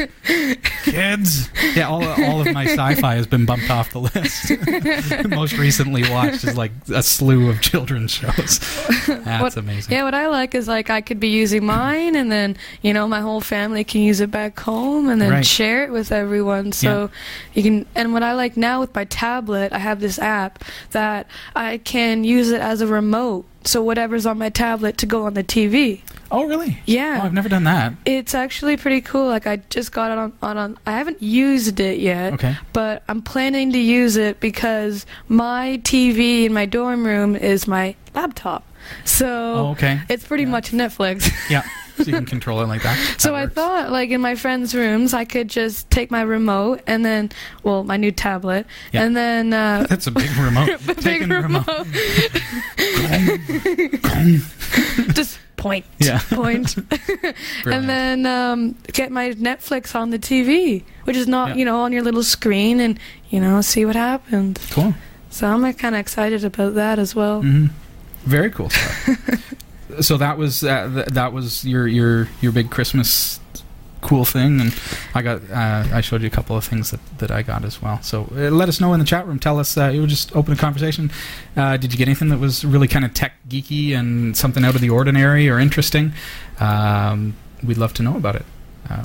[0.85, 1.49] kids.
[1.75, 5.27] Yeah, all all of my sci-fi has been bumped off the list.
[5.35, 8.59] Most recently watched is like a slew of children's shows.
[9.07, 9.91] That's What- amazing.
[9.93, 13.05] Yeah, what I like is like I could be using mine, and then you know
[13.07, 15.45] my whole family can use it back home, and then Right.
[15.45, 16.71] share it with everyone.
[16.71, 17.09] So
[17.53, 17.85] you can.
[17.95, 22.23] And what I like now with my tablet, I have this app that I can
[22.23, 23.40] use it as a remote.
[23.63, 26.01] So whatever's on my tablet to go on the TV.
[26.31, 26.79] Oh, really?
[26.85, 27.19] Yeah.
[27.21, 27.93] Oh, I've never done that.
[28.05, 29.27] It's actually pretty cool.
[29.27, 32.33] Like I just got it on, on, on I haven't used it yet.
[32.33, 32.55] Okay.
[32.73, 37.95] But I'm planning to use it because my TV in my dorm room is my
[38.15, 38.63] laptop.
[39.05, 40.01] So Oh, okay.
[40.09, 41.29] it's pretty much Netflix.
[41.49, 41.63] Yeah.
[42.03, 42.97] So you can control it like that.
[43.19, 43.53] so That I works.
[43.55, 47.29] thought like in my friends' rooms I could just take my remote and then
[47.63, 49.03] well, my new tablet Yeah.
[49.03, 50.79] and then uh That's a big remote.
[50.85, 51.67] big Taking remote.
[55.13, 56.19] just point Yeah.
[56.31, 56.75] point
[57.65, 61.55] and then um, get my Netflix on the TV, which is not Yeah.
[61.55, 64.57] you know on your little screen, and you know see what happens.
[64.71, 64.93] Cool.
[65.29, 67.41] So I'm kind of excited about that as well.
[67.41, 67.67] hmm
[68.25, 69.09] Very cool stuff.
[69.99, 73.39] So that was uh, th- that was your your your big Christmas
[74.01, 74.73] cool thing, and
[75.13, 77.81] I got uh, I showed you a couple of things that, that I got as
[77.81, 78.01] well.
[78.01, 79.39] So uh, let us know in the chat room.
[79.39, 79.77] Tell us.
[79.77, 81.11] Uh, you just open a conversation.
[81.55, 84.75] Uh, did you get anything that was really kind of tech geeky and something out
[84.75, 86.13] of the ordinary or interesting?
[86.59, 88.45] Um, we'd love to know about it.
[88.89, 89.03] Uh,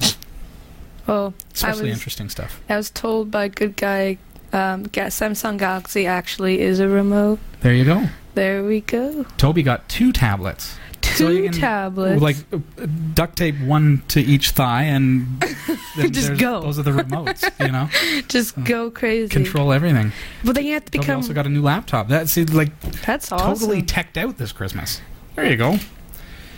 [1.07, 2.61] Well, I especially was interesting stuff.
[2.69, 4.19] I was told by a good guy.
[4.53, 7.39] Um, Samsung Galaxy actually is a remote.
[7.61, 8.09] There you go.
[8.37, 9.25] There we go.
[9.39, 10.77] Toby got two tablets.
[11.01, 12.21] Two So you tablets.
[12.21, 15.43] Like uh, duct tape one to each thigh, and
[16.11, 16.61] Just go.
[16.61, 17.89] Those are the remotes, you know.
[18.29, 19.31] just go crazy.
[19.31, 20.13] Control everything.
[20.45, 21.17] But then you have to Toby become.
[21.17, 22.09] also got a new laptop.
[22.09, 23.55] That's like that's awesome.
[23.55, 25.01] totally teched out this Christmas.
[25.35, 25.79] There you go.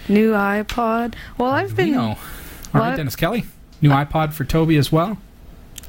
[0.08, 1.14] New iPod.
[1.38, 1.90] Well, I've been.
[1.90, 2.18] Arduino.
[2.74, 2.96] All right?
[2.96, 3.44] Dennis Kelly.
[3.80, 5.18] New iPod for Toby as well.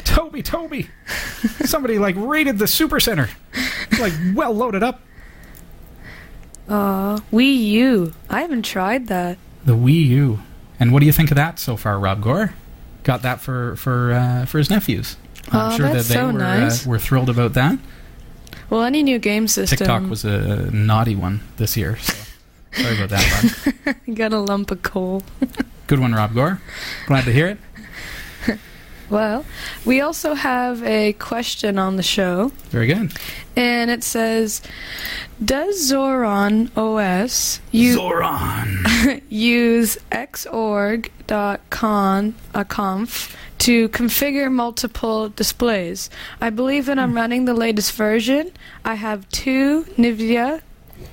[0.04, 0.88] Toby, Toby.
[1.65, 3.28] Somebody like raided the super center.
[3.99, 5.02] Like well loaded up.
[6.69, 8.13] Aw, Wii U.
[8.29, 9.38] I haven't tried that.
[9.65, 10.39] The Wii U.
[10.79, 12.53] And what do you think of that so far, Rob Gore?
[13.03, 15.17] Got that for for uh, for his nephews.
[15.51, 16.86] I'm Oh, sure that's that they so were nice.
[16.86, 17.79] uh, were thrilled about that.
[18.69, 19.77] Well, any new game system.
[19.77, 21.97] TikTok was a naughty one this year.
[21.97, 22.13] So
[22.84, 23.95] sorry about that, bud.
[24.15, 25.23] Got a lump of coal.
[25.88, 26.62] Good one, Rob Gore.
[27.08, 27.58] Glad to hear it.
[29.10, 29.43] Well,
[29.86, 33.12] we also have a question on the show, Very good.
[33.56, 34.62] and it says,
[35.43, 39.22] "Does Zorin OS use Zorin.
[39.30, 41.15] use xorg.con
[42.54, 46.10] uh, conf to configure multiple displays?
[46.39, 48.52] I believe when I'm running the latest version,
[48.86, 50.62] I have two NVIDIA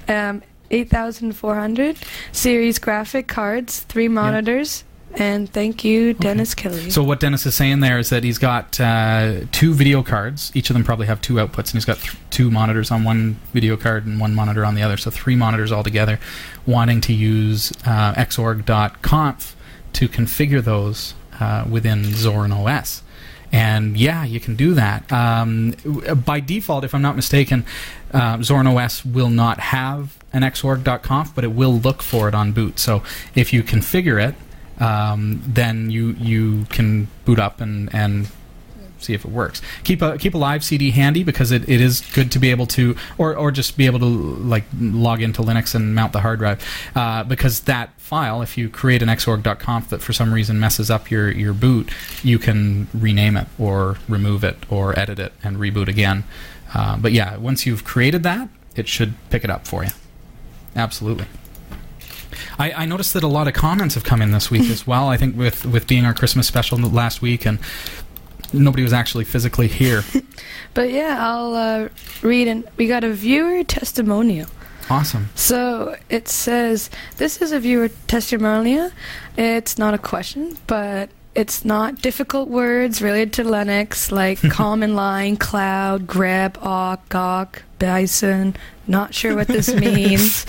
[0.08, 1.96] um, 8400
[2.32, 4.84] series graphic cards, three monitors."
[5.16, 6.90] And thank you, Dennis Kelly.
[6.90, 10.52] So what Dennis is saying there is that he's got uh, two video cards.
[10.54, 13.40] Each of them probably have two outputs, and he's got th- two monitors on one
[13.54, 14.98] video card and one monitor on the other.
[14.98, 16.18] So three monitors altogether.
[16.66, 19.56] Wanting to use uh, xorg.conf
[19.94, 23.02] to configure those uh, within Zorin OS.
[23.52, 25.10] And yeah, you can do that.
[25.10, 25.74] Um,
[26.26, 27.64] by default, if I'm not mistaken,
[28.12, 32.52] uh, Zorin OS will not have an xorg.conf, but it will look for it on
[32.52, 32.78] boot.
[32.78, 33.02] So
[33.34, 34.34] if you configure it,
[34.80, 38.28] um, then you you can boot up and and
[38.98, 39.62] see if it works.
[39.84, 42.66] Keep a keep a live CD handy because it, it is good to be able
[42.68, 46.38] to or or just be able to like log into Linux and mount the hard
[46.38, 46.64] drive
[46.94, 51.10] uh, because that file, if you create an xorg.conf that for some reason messes up
[51.10, 51.90] your your boot,
[52.22, 56.24] you can rename it or remove it or edit it and reboot again.
[56.74, 59.90] Uh, but yeah, once you've created that, it should pick it up for you.
[60.74, 61.26] Absolutely.
[62.58, 65.08] I, I noticed that a lot of comments have come in this week as well.
[65.08, 67.58] I think with with being our Christmas special last week and
[68.52, 70.04] nobody was actually physically here.
[70.74, 71.88] But yeah, I'll uh,
[72.20, 74.46] read and we got a viewer testimonial.
[74.90, 75.30] Awesome.
[75.34, 78.90] So it says this is a viewer testimonial.
[79.38, 85.36] It's not a question, but it's not difficult words related to Linux like command line,
[85.36, 88.56] cloud, grep, awk, gawk, bison.
[88.88, 90.46] Not sure what this means.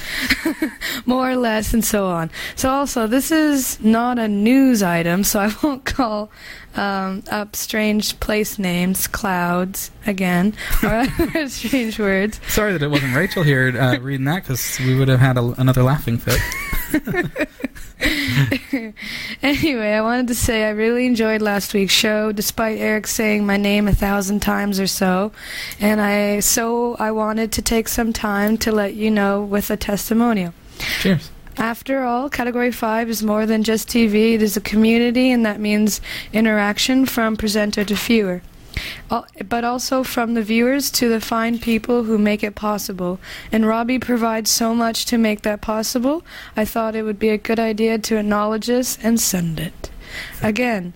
[1.05, 2.31] More or less, and so on.
[2.55, 6.31] So also, this is not a news item, so I won't call
[6.75, 12.39] um, up strange place names, clouds again, or other strange words.
[12.47, 15.53] Sorry that it wasn't Rachel here uh, reading that because we would have had a,
[15.57, 16.39] another laughing fit.
[19.57, 23.57] Anyway, I wanted to say I really enjoyed last week's show, despite Eric saying my
[23.57, 25.31] name a thousand times or so,
[25.79, 29.77] and I so I wanted to take some time to let you know with a
[29.77, 30.53] testimonial.
[30.99, 31.31] Cheers.
[31.57, 34.33] After all, Category 5 is more than just TV.
[34.33, 36.01] It is a community, and that means
[36.31, 38.43] interaction from presenter to viewer.
[39.11, 43.19] Al- But also from the viewers to the fine people who make it possible.
[43.51, 46.23] And Robbie provides so much to make that possible,
[46.55, 49.89] I thought it would be a good idea to acknowledge this and send it.
[50.41, 50.93] Again,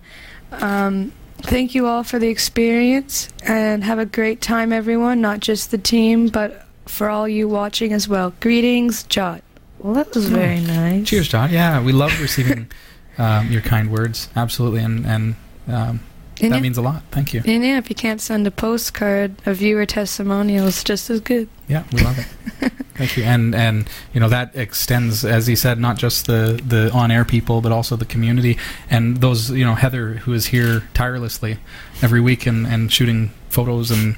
[0.52, 5.70] um, thank you all for the experience, and have a great time, everyone, not just
[5.70, 8.32] the team, but for all you watching as well.
[8.40, 9.42] Greetings, Jot.
[9.78, 11.08] Well, that was very nice.
[11.08, 11.50] Cheers, John.
[11.50, 12.70] Yeah, we love receiving
[13.18, 14.28] um, your kind words.
[14.36, 15.34] Absolutely, and and
[15.68, 16.00] um,
[16.42, 17.02] And that yeah- means a lot.
[17.10, 17.42] Thank you.
[17.44, 21.48] And yeah, if you can't send a postcard, a viewer testimonial is just as good.
[21.68, 22.72] Yeah, we love it.
[22.94, 23.24] Thank you.
[23.24, 27.24] And and you know that extends, as he said, not just the the on air
[27.24, 28.58] people, but also the community
[28.90, 29.50] and those.
[29.50, 31.58] You know, Heather, who is here tirelessly
[32.02, 34.16] every week and and shooting photos, and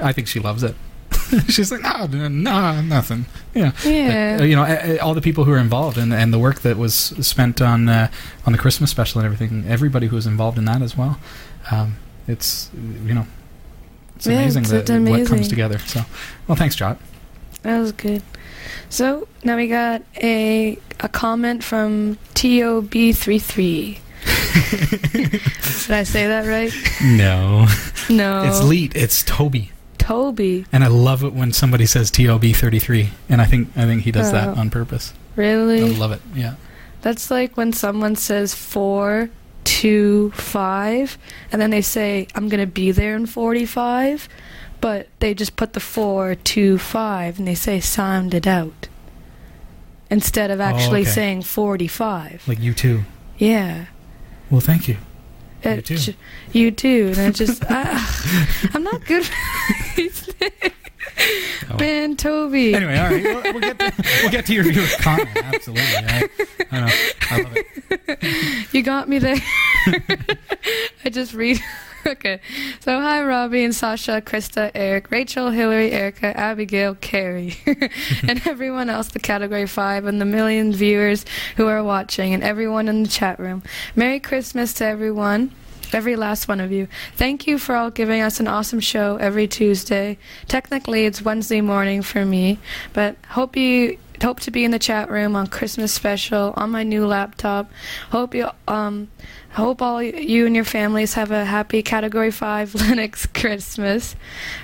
[0.00, 0.74] I think she loves it.
[1.48, 3.26] She's like, no, no, nothing.
[3.54, 4.38] Yeah, Yeah.
[4.38, 6.94] But, you know, all the people who are involved and and the work that was
[6.94, 8.10] spent on uh,
[8.46, 9.64] on the Christmas special and everything.
[9.68, 11.18] Everybody who was involved in that as well.
[11.70, 11.96] Um,
[12.26, 12.70] it's
[13.06, 13.26] you know,
[14.16, 15.78] it's Yeah, amazing it's- that it's what comes together.
[15.78, 16.02] So,
[16.46, 16.98] well, thanks, Jot.
[17.62, 18.22] That was good.
[18.90, 23.98] So now we got a a comment from TOB33.
[25.12, 26.72] Did I say that right?
[27.02, 27.66] No.
[28.10, 28.42] No.
[28.44, 28.94] It's Leet.
[28.96, 29.72] It's Toby.
[29.98, 30.64] Toby.
[30.72, 33.10] And I love it when somebody says TOB thirty three.
[33.28, 34.60] And I think I think he does that Oh.
[34.60, 35.12] on purpose.
[35.36, 35.82] Really?
[35.82, 36.20] I love it.
[36.34, 36.54] Yeah.
[37.02, 39.30] That's like when someone says four,
[39.82, 41.16] two, five,
[41.52, 44.28] and then they say, I'm going to be there in 45,
[44.80, 48.88] but they just put the four, two, five, and they say, sound it out.
[50.10, 51.10] Instead of Oh, actually okay.
[51.10, 52.48] saying 45.
[52.48, 53.02] Like you too.
[53.38, 53.86] Yeah.
[54.50, 54.96] Well, thank you.
[55.62, 55.96] It You too.
[55.98, 56.16] j-
[56.52, 57.12] you too.
[57.16, 60.74] And it just, ah, I'm not good for these things.
[61.70, 61.76] Oh.
[61.78, 62.74] Man, Toby.
[62.74, 62.78] Oh.
[62.78, 63.24] Anyway, all right.
[63.24, 65.28] We'll, we'll get to, we'll get to your viewer comment.
[65.36, 65.82] Absolutely.
[65.84, 66.28] I,
[66.70, 66.92] I know.
[67.30, 67.66] I love it.
[68.72, 69.36] You got me there.
[71.04, 71.58] I just read.
[72.06, 72.40] okay.
[72.80, 79.08] So, hi, Robbie and Sasha, Krista, Eric, Rachel, Hillary, Erika, Abigail, Carrie, and everyone else,
[79.08, 81.24] the Category 5, and the million viewers
[81.56, 83.62] who are watching, and everyone in the chat room.
[83.96, 85.52] Merry Christmas to everyone.
[85.92, 86.88] Every last one of you.
[87.16, 90.18] Thank you for all giving us an awesome show every Tuesday.
[90.46, 92.58] Technically, it's Wednesday morning for me,
[92.92, 96.82] but hope you hope to be in the chat room on Christmas special on my
[96.82, 97.70] new laptop.
[98.10, 99.08] Hope you um
[99.50, 104.14] hope all you and your families have a happy Category 5 Linux Christmas.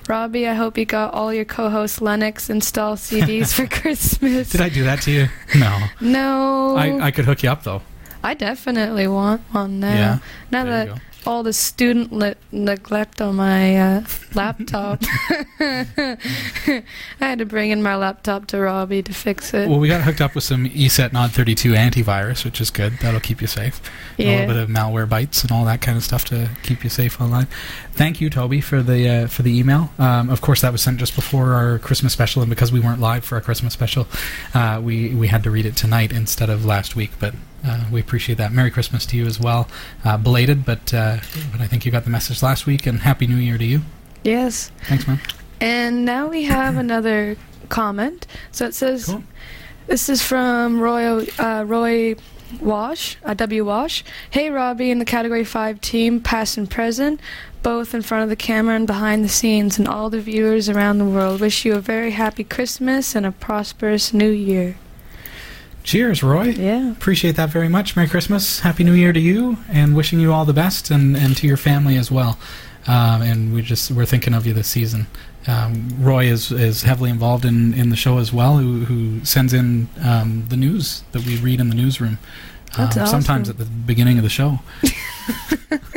[0.09, 4.51] Robbie, I hope you got all your co-host Linux install CDs for Christmas.
[4.51, 5.29] Did I do that to you?
[5.57, 5.79] No.
[6.01, 6.77] No.
[6.77, 7.83] I, I could hook you up though.
[8.23, 9.95] I definitely want one now.
[9.95, 10.19] Yeah,
[10.51, 10.99] Now that.
[11.27, 14.05] All the student li- neglect on my uh,
[14.35, 15.03] laptop,
[15.59, 16.17] I
[17.19, 19.69] had to bring in my laptop to Robbie to fix it.
[19.69, 22.99] Well, we got hooked up with some ESET Nod 32 antivirus, which is good.
[23.01, 23.81] That'll keep you safe.
[24.19, 27.21] A little bit of Malwarebytes and all that kind of stuff to keep you safe
[27.21, 27.47] online.
[27.93, 29.93] Thank you, Toby, for the uh, for the email.
[29.99, 33.01] Um, of course, that was sent just before our Christmas special, and because we weren't
[33.01, 34.07] live for our Christmas special,
[34.53, 37.13] uh, we we had to read it tonight instead of last week.
[37.19, 38.53] But uh, we appreciate that.
[38.53, 39.69] Merry Christmas to you as well.
[40.05, 41.19] Uh, belated, but uh,
[41.53, 43.81] but I think you got the message last week, and Happy New Year to you.
[44.23, 44.71] yes.
[44.85, 45.21] Thanks, man.
[45.61, 47.37] And now we have another
[47.69, 48.27] comment.
[48.53, 49.23] So it says, Cool.
[49.87, 52.17] this is from Roy, uh, Roy
[52.61, 53.65] Wash, uh, W.
[53.65, 54.05] Wash.
[54.31, 57.19] Hey, Robbie and the Category 5 team, past and present,
[57.63, 60.99] both in front of the camera and behind the scenes, and all the viewers around
[60.99, 61.41] the world.
[61.41, 64.77] Wish you a very happy Christmas and a prosperous new year.
[65.85, 66.47] Cheers, Roy.
[66.49, 66.91] Yeah.
[66.91, 67.95] Appreciate that very much.
[67.95, 71.37] Merry Christmas, Happy New Year to you, and wishing you all the best, and, and
[71.37, 72.39] to your family as well.
[72.87, 75.07] Um, and we just we're thinking of you this season,
[75.47, 79.53] um, Roy is, is heavily involved in, in the show as well, who, who sends
[79.53, 82.19] in um, the news that we read in the newsroom.
[82.77, 84.61] That's um, Sometimes at the beginning of the show.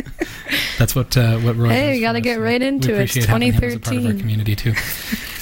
[0.78, 1.70] That's what uh, what Roy.
[1.70, 3.02] Hey, you gotta get right into it.
[3.02, 4.20] It's appreciate having him as a part of our 2013.
[4.20, 4.74] community too.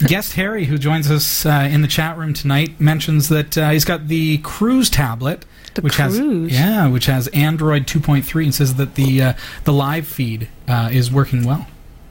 [0.07, 3.85] Guest Harry, who joins us uh, in the chat room tonight, mentions that uh, he's
[3.85, 5.45] got the Cruz tablet,
[5.75, 6.17] The which Cruz?
[6.17, 9.33] has yeah, which has Android 2.3, and says that the uh,
[9.63, 11.65] the live feed uh, is working well.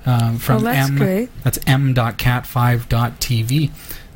[0.07, 1.29] Um, from Oh, that's M, great.
[1.45, 3.71] That's m.cat5.tv.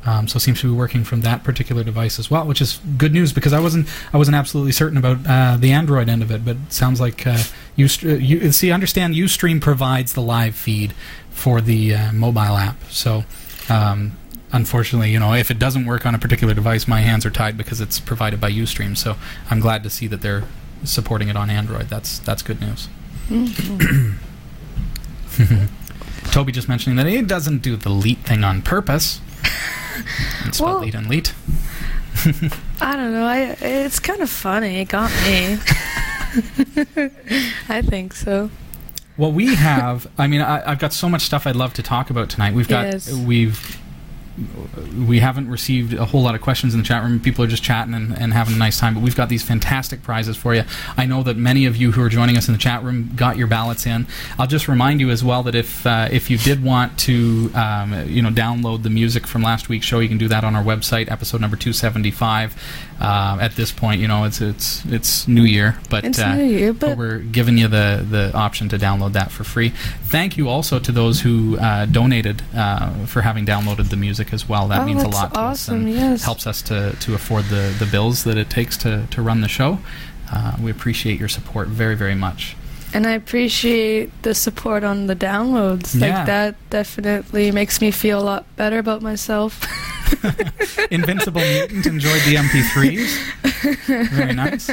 [0.09, 2.79] Um, so it seems to be working from that particular device as well, which is
[2.97, 6.31] good news because I wasn't I wasn't absolutely certain about uh, the Android end of
[6.31, 7.37] it, but it sounds like uh,
[7.77, 8.71] Ust- you see.
[8.71, 10.93] I understand UStream provides the live feed
[11.29, 13.23] for the uh, mobile app, so.
[13.69, 14.13] Um,
[14.51, 17.55] Unfortunately, you know, if it doesn't work on a particular device, my hands are tied
[17.55, 18.97] because it's provided by UStream.
[18.97, 19.15] So
[19.51, 20.45] I'm glad to see that they're
[20.83, 21.87] supporting it on Android.
[21.87, 22.87] That's that's good news.
[26.31, 29.21] Toby just mentioning that it doesn't do the leet thing on purpose.
[30.59, 31.33] Well- leet and leet.
[32.81, 33.25] I don't know.
[33.25, 34.81] I it's kind of funny.
[34.81, 35.57] It got me.
[37.69, 38.49] I think so.
[39.17, 40.07] Well, we have.
[40.17, 42.53] I mean, I, I've got so much stuff I'd love to talk about tonight.
[42.53, 42.85] We've got.
[42.87, 43.11] Yes.
[43.13, 43.77] We've.
[45.07, 47.19] We haven't received a whole lot of questions in the chat room.
[47.19, 48.93] People are just chatting and, and having a nice time.
[48.93, 50.63] But we've got these fantastic prizes for you.
[50.97, 53.37] I know that many of you who are joining us in the chat room got
[53.37, 54.07] your ballots in.
[54.37, 58.07] I'll just remind you as well that if uh, if you did want to, um,
[58.07, 60.63] you know, download the music from last week's show, you can do that on our
[60.63, 62.55] website, episode number two seventy five.
[62.99, 66.43] Uh, at this point, you know, it's it's it's New Year, but It's uh, New
[66.43, 69.69] Year, but- we're giving you the the option to download that for free.
[70.03, 74.49] Thank you also to those who uh, donated uh, for having downloaded the music as
[74.49, 74.67] well.
[74.67, 76.23] That Oh, means a lot to us awesome, and yes.
[76.25, 79.47] helps us to, to afford the, the bills that it takes to, to run the
[79.47, 79.79] show.
[80.31, 82.55] Uh, we appreciate your support very, very much.
[82.93, 85.93] And I appreciate the support on the downloads.
[85.99, 86.17] Yeah.
[86.17, 89.61] Like that definitely makes me feel a lot better about myself.
[90.91, 94.07] Invincible Mutant enjoyed the MP3s.
[94.09, 94.67] Very nice.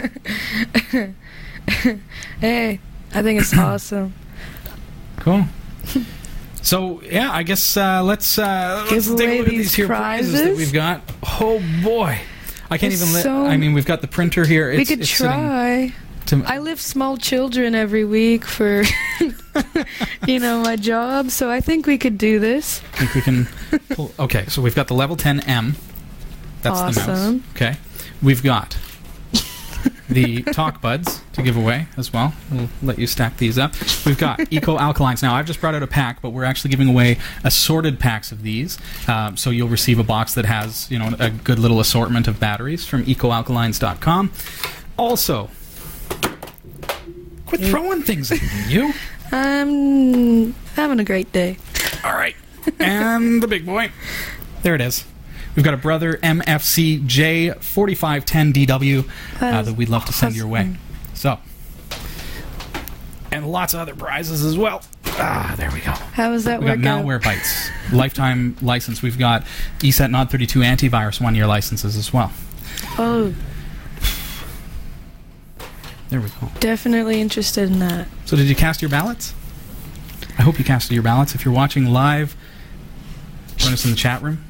[2.40, 2.80] hey,
[3.14, 4.14] I think it's awesome.
[5.18, 5.44] Cool.
[6.62, 10.42] So yeah, I guess uh, let's uh, let's take a look at these here prizes
[10.42, 11.02] that we've got.
[11.40, 12.18] Oh boy,
[12.70, 13.14] I can't There's even.
[13.14, 14.70] Li- so- I mean, we've got the printer here.
[14.70, 15.94] we It's, could it's sitting try.
[16.26, 18.82] To- I lift small children every week for,
[20.26, 21.30] you know, my job.
[21.30, 22.80] So I think we could do this.
[22.94, 23.48] I think we can.
[23.90, 25.74] Pull, okay, so we've got the level 10M.
[26.62, 26.98] That's the mouse.
[26.98, 27.44] Awesome.
[27.54, 27.76] Okay.
[28.22, 28.76] We've got
[30.08, 32.32] the talk buds to give away as well.
[32.50, 33.72] We'll let you stack these up.
[34.04, 35.22] We've got eco alkalines.
[35.22, 38.42] Now, I've just brought out a pack, but we're actually giving away assorted packs of
[38.42, 38.78] these.
[39.08, 42.38] Um, so you'll receive a box that has, you know, a good little assortment of
[42.40, 44.32] batteries from ecoalkalines.com.
[44.96, 45.50] Also,
[47.46, 48.92] quit throwing things at me, you.
[49.32, 51.56] I'm having a great day.
[52.04, 52.36] All right.
[52.78, 53.90] And the big boy.
[54.62, 55.04] There it is.
[55.54, 59.08] We've got a brother MFC J4510DW
[59.40, 60.76] uh, that we'd love to send your way.
[61.14, 61.38] So,
[63.32, 64.82] and lots of other prizes as well.
[65.18, 65.92] Ah, there we go.
[65.92, 67.04] How does that We got work out?
[67.04, 69.00] malware bites, lifetime license.
[69.00, 69.44] We've got
[69.78, 72.32] ESET Nod 32 antivirus one year licenses as well.
[72.98, 73.34] Oh,
[76.08, 76.48] There we go.
[76.60, 78.08] definitely interested in that.
[78.26, 79.34] So, did you cast your ballots?
[80.38, 81.34] I hope you casted your ballots.
[81.34, 82.36] If you're watching live,
[83.56, 84.44] join us in the chat room.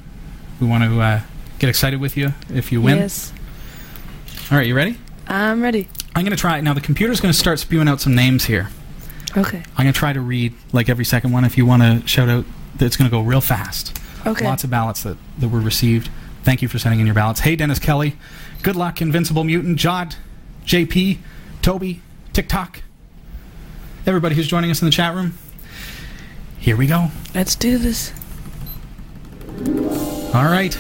[0.61, 1.21] We want to uh,
[1.59, 2.99] get excited with you if you win.
[2.99, 3.33] Yes,
[4.51, 4.99] All right, you ready?
[5.29, 5.89] I'm ready.
[6.15, 6.61] I'm going to try.
[6.61, 8.69] Now, the computer's going to start spewing out some names here.
[9.37, 9.59] Okay.
[9.77, 11.45] I'm going to try to read like every second one.
[11.45, 12.45] If you want to shout out,
[12.81, 13.99] it's going to go real fast.
[14.27, 14.45] Okay.
[14.45, 16.11] Lots of ballots that, that were received.
[16.43, 17.41] Thank you for sending in your ballots.
[17.41, 18.17] Hey, Dennis Kelly.
[18.63, 20.17] Good luck, Invincible Mutant, Jod,
[20.65, 21.19] JP,
[21.67, 22.01] Toby,
[22.33, 22.81] TikTok.
[24.07, 25.37] Everybody who's joining us in the chat room.
[26.61, 27.09] Here we go.
[27.35, 28.13] Let's do this.
[30.33, 30.79] All right.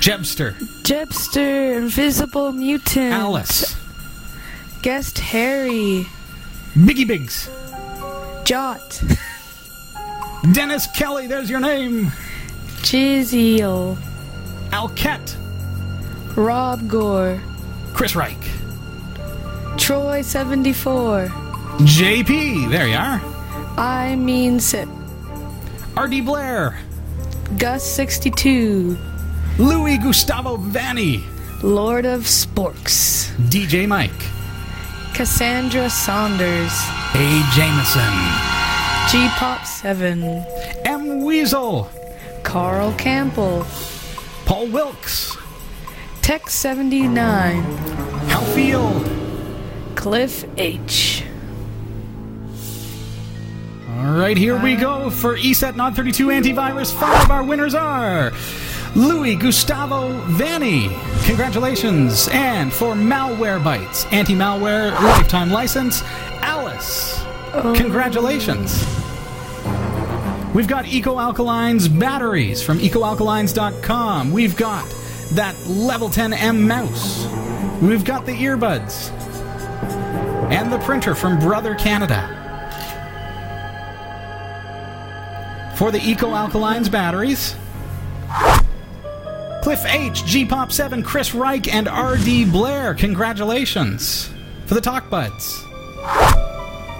[0.00, 0.52] Jebster,
[0.82, 3.12] Jepster, Invisible Mutant.
[3.12, 3.76] Alice,
[4.80, 6.06] Guest Harry.
[6.72, 7.50] Biggie Biggs,
[8.46, 9.02] Jot.
[10.52, 12.06] Dennis Kelly, there's your name.
[12.80, 13.98] Jiziel.
[14.70, 15.36] Alket,
[16.34, 17.38] Rob Gore.
[17.92, 18.38] Chris Reich,
[19.78, 21.28] Troy 74.
[21.78, 23.20] JP, there you are.
[23.78, 24.88] I mean Sip.
[25.96, 26.78] RD Blair,
[27.56, 28.98] Gus 62.
[29.58, 31.22] Louis Gustavo Vanni,
[31.62, 33.30] Lord of Sporks.
[33.48, 34.10] DJ Mike,
[35.14, 36.72] Cassandra Saunders.
[37.14, 37.42] A.
[37.54, 38.12] Jameson,
[39.10, 40.44] G Pop 7.
[40.84, 41.22] M.
[41.22, 41.88] Weasel,
[42.42, 43.64] Carl Campbell.
[44.44, 45.36] Paul Wilkes,
[46.22, 47.62] Tech 79.
[48.28, 49.17] Hal Field.
[49.98, 51.24] Cliff H.
[53.90, 56.94] All right, here we go for ESET Nod 32 Antivirus.
[56.94, 58.30] Five of our winners are
[58.94, 60.88] Louis Gustavo Vanni.
[61.24, 62.28] Congratulations.
[62.30, 66.02] And for Malwarebytes, anti malware lifetime license,
[66.42, 67.20] Alice.
[67.54, 67.74] Oh.
[67.76, 68.84] Congratulations.
[70.54, 74.30] We've got Eco Alkalines batteries from ecoalkalines.com.
[74.30, 74.88] We've got
[75.32, 77.26] that level 10M mouse.
[77.82, 79.17] We've got the earbuds.
[80.50, 82.34] And the printer from Brother Canada.
[85.76, 87.54] For the Eco Alkalines batteries,
[89.62, 92.94] Cliff H, G Pop 7, Chris Reich, and RD Blair.
[92.94, 94.30] Congratulations.
[94.66, 95.64] For the Talk Buds.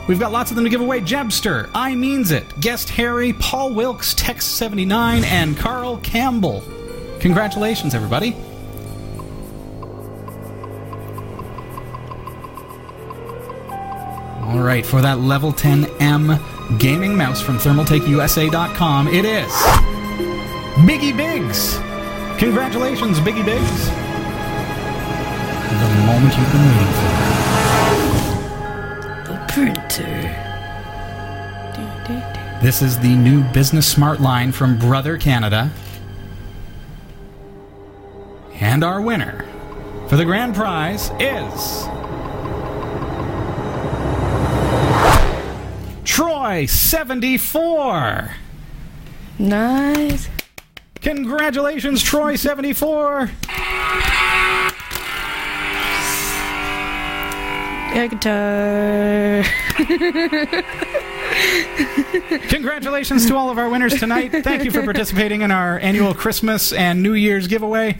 [0.08, 1.00] We've got lots of them to give away.
[1.00, 6.62] Jebster, I Means It, Guest Harry, Paul Wilkes, Tex79, and Carl Campbell.
[7.20, 8.34] Congratulations, everybody.
[14.48, 19.52] All right, for that level 10M gaming mouse from thermaltakeusa.com, it is
[20.88, 21.78] Biggie Biggs.
[22.38, 23.88] Congratulations, Biggie Biggs.
[25.68, 27.12] The moment you've been waiting for.
[29.32, 30.44] The Printer.
[32.62, 35.70] This is the new Business Smart line from Brother Canada.
[38.54, 39.44] And our winner
[40.08, 41.97] for the grand prize is.
[46.48, 48.32] Troy74!
[49.38, 50.30] Nice.
[51.02, 53.30] Congratulations, Troy74!
[57.94, 59.44] Air guitar.
[62.48, 64.32] Congratulations to all of our winners tonight.
[64.42, 67.98] Thank you for participating in our annual Christmas and New Year's giveaway.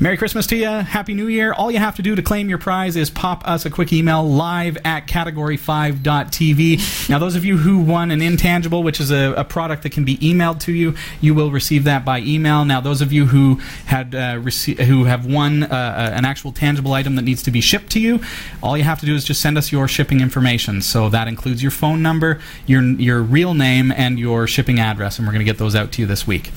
[0.00, 0.66] Merry Christmas to you.
[0.66, 1.52] Happy New Year.
[1.52, 4.28] All you have to do to claim your prize is pop us a quick email
[4.28, 7.08] live at category5.tv.
[7.08, 10.04] Now, those of you who won an intangible, which is a, a product that can
[10.04, 12.64] be emailed to you, you will receive that by email.
[12.64, 16.50] Now, those of you who had uh, rece- who have won uh, uh, an actual
[16.50, 18.20] tangible item that needs to be shipped to you,
[18.64, 20.82] all you have to do is just send us your shipping information.
[20.82, 25.28] So that includes your phone number, your your real name, and your shipping address, and
[25.28, 26.50] we're going to get those out to you this week.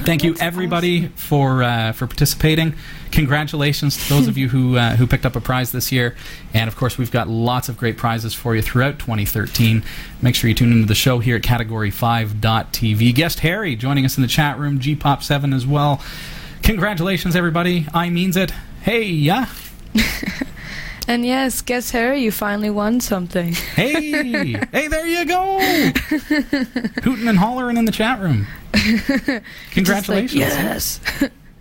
[0.00, 2.74] Thank you, everybody, for uh, for participating.
[3.10, 6.16] Congratulations to those of you who uh, who picked up a prize this year,
[6.54, 9.82] and of course, we've got lots of great prizes for you throughout 2013.
[10.22, 13.14] Make sure you tune into the show here at Category5.tv.
[13.14, 16.00] Guest Harry joining us in the chat room, Gpop7 as well.
[16.62, 17.86] Congratulations, everybody!
[17.92, 18.52] I means it.
[18.82, 19.46] Hey, yeah.
[21.08, 23.54] And yes, Guest Harry, you finally won something.
[23.54, 24.12] Hey,
[24.72, 25.58] hey, there you go!
[27.02, 28.46] Hooting and hollering in the chat room.
[29.70, 30.34] Congratulations!
[30.34, 31.00] yes.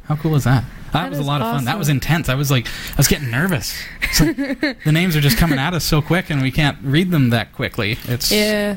[0.04, 0.66] How cool is that?
[0.92, 1.66] That, That was a lot of fun.
[1.66, 2.28] That was intense.
[2.28, 3.74] I was like, I was getting nervous.
[4.02, 4.36] It's like,
[4.84, 7.54] the names are just coming at us so quick, and we can't read them that
[7.54, 7.98] quickly.
[8.06, 8.76] It's Yeah.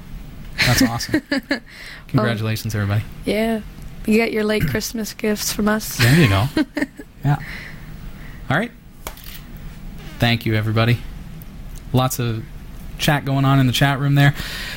[0.67, 1.21] that's awesome.
[1.33, 1.61] Oh.
[2.09, 3.03] Congratulations, everybody.
[3.25, 3.61] Yeah.
[4.07, 5.97] You get your late Christmas gifts from us.
[5.99, 6.47] There you go.
[7.25, 7.37] Yeah.
[8.49, 8.71] All right.
[10.21, 10.99] Thank you, everybody.
[11.95, 12.45] Lots of
[12.99, 14.35] chat going on in the chat room there.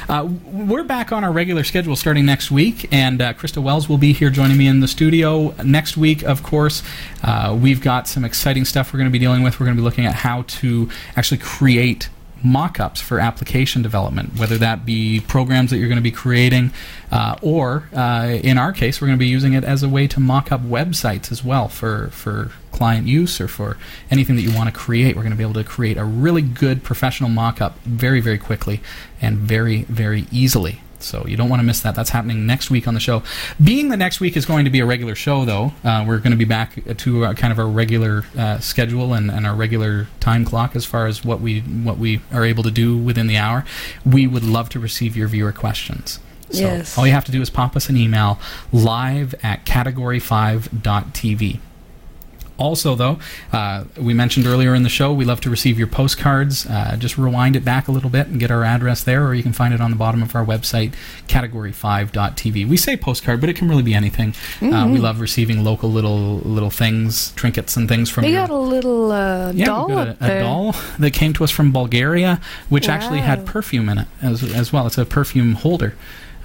[0.08, 3.98] Uh, we're back on our regular schedule starting next week, and uh, Krista Wells will
[3.98, 6.82] be here joining me in the studio next week, of course.
[7.22, 9.60] Uh, we've got some exciting stuff we're going to be dealing with.
[9.60, 12.08] We're going to be looking at how to actually create
[12.44, 16.72] mock ups for application development, whether that be programs that you're going to be creating,
[17.12, 20.08] uh, or uh, in our case, we're going to be using it as a way
[20.08, 23.78] to mock up websites as well for, for client use or for
[24.12, 25.16] anything that you want to create.
[25.16, 28.38] We're going to be able to create a really good professional mock up very, very
[28.38, 28.82] quickly
[29.22, 30.82] and very, very easily.
[31.04, 31.96] So you don't want to miss that.
[31.96, 33.24] That's happening next week on the show.
[33.64, 36.32] Being the next week is going to be a regular show, though, uh, we're going
[36.32, 40.08] to be back to uh, kind of our regular uh, schedule and, and our regular
[40.20, 43.38] time clock as far as what we what we are able to do within the
[43.38, 43.66] hour.
[44.06, 46.20] We would love to receive your viewer questions.
[46.52, 46.98] So Yes.
[46.98, 48.40] all you have to do is pop us an email
[48.72, 51.60] live at category5.tv.
[52.58, 53.18] Also, though,
[53.52, 56.66] uh, we mentioned earlier in the show, we love to receive your postcards.
[56.68, 59.42] Uh, just rewind it back a little bit and get our address there, or you
[59.42, 60.94] can find it on the bottom of our website,
[61.28, 62.68] category5.tv.
[62.68, 64.36] We say postcard, but it can really be anything.
[64.62, 68.50] Uh, we love receiving local little little things, trinkets, and things from We your got
[68.52, 72.40] a little uh, yeah, doll a, a doll that came to us from Bulgaria,
[72.70, 74.88] which actually had perfume in it as, as well.
[74.88, 75.96] It's a perfume holder.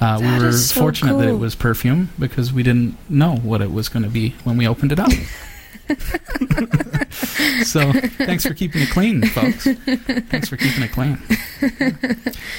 [0.01, 3.73] Uh, we were so fortunate that it was perfume because we didn't know what it
[3.73, 5.11] was going to be when we opened it up.
[7.65, 7.93] so
[8.27, 9.65] thanks for keeping it clean, folks.
[9.65, 11.19] Thanks for keeping it clean.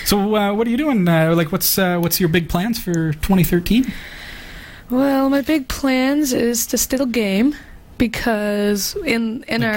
[0.05, 1.07] So uh, what are you doing?
[1.07, 3.91] Uh, like, what's uh, what's your big plans for 2013?
[4.89, 7.55] Well, my big plans is to still game
[7.97, 9.75] because in in The our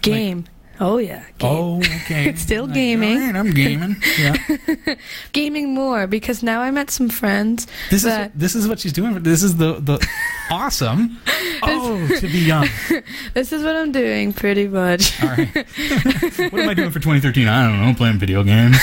[0.00, 0.36] game?
[0.42, 0.50] Like-
[0.80, 1.22] Oh yeah.
[1.38, 1.50] Game.
[1.52, 2.28] Oh, okay.
[2.28, 3.16] It's still Like, gaming.
[3.18, 3.94] all right, I'm gaming.
[4.18, 4.36] Yeah.
[5.32, 9.22] Gaming more because now I met some friends This is this is what she's doing.
[9.22, 10.04] This is the the
[10.50, 11.18] awesome.
[11.66, 12.68] Oh, to be young.
[13.32, 15.22] this is what I'm doing pretty much.
[15.22, 15.48] All right.
[15.54, 17.48] what am I doing for 2013?
[17.48, 17.86] I don't know.
[17.86, 18.76] I'm playing video games.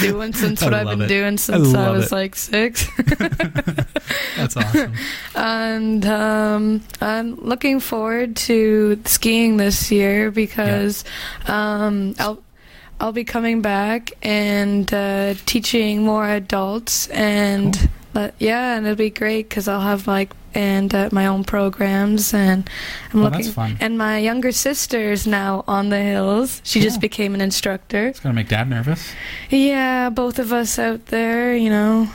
[0.00, 1.06] doing since I what I've been it.
[1.06, 2.12] doing since I, love was it.
[2.12, 2.88] like six.
[4.36, 4.92] That's awesome.
[5.36, 11.04] and um, I'm looking forward to skiing this year because
[11.46, 12.42] um, I'll
[13.00, 17.88] I'll be coming back and uh, teaching more adults and
[18.18, 22.32] uh, yeah, and it'll be great because I'll have like and uh, my own programs
[22.34, 22.68] and
[23.12, 23.76] I'm Oh, looking that's fun.
[23.80, 26.60] and my younger sister's now on the hills.
[26.64, 28.08] She just became an instructor.
[28.08, 29.12] It's gonna make Dad nervous.
[29.50, 32.08] Yeah, both of us out there, you know,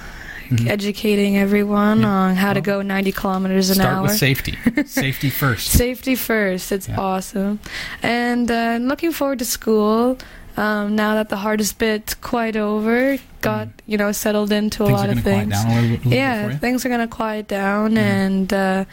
[0.50, 0.68] Mhm.
[0.68, 2.08] educating everyone Yeah.
[2.10, 4.02] on how to go 90 kilometers an Start hour.
[4.04, 4.58] with safety.
[4.88, 5.70] safety first.
[5.72, 6.72] Safety first.
[6.72, 7.00] It's Yeah.
[7.00, 7.60] awesome.
[8.02, 10.18] And uh, I'm looking forward to school.
[10.56, 14.90] Um, now that the hardest bit's quite over, got you know settled into a Mm.
[14.90, 15.54] Things lot of things.
[15.54, 17.98] a little, little yeah, things are gonna quiet down, Mhm.
[17.98, 18.86] and uh,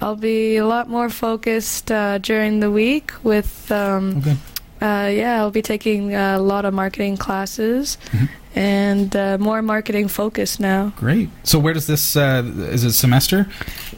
[0.00, 3.70] I'll be a lot more focused uh, during the week with.
[3.72, 4.36] Um, good.
[4.80, 8.28] Uh, yeah, I'll be taking a lot of marketing classes Mhm.
[8.54, 10.92] and uh, more marketing focus now.
[10.96, 11.28] Great.
[11.44, 12.16] So where does this?
[12.16, 13.46] Uh, is it semester?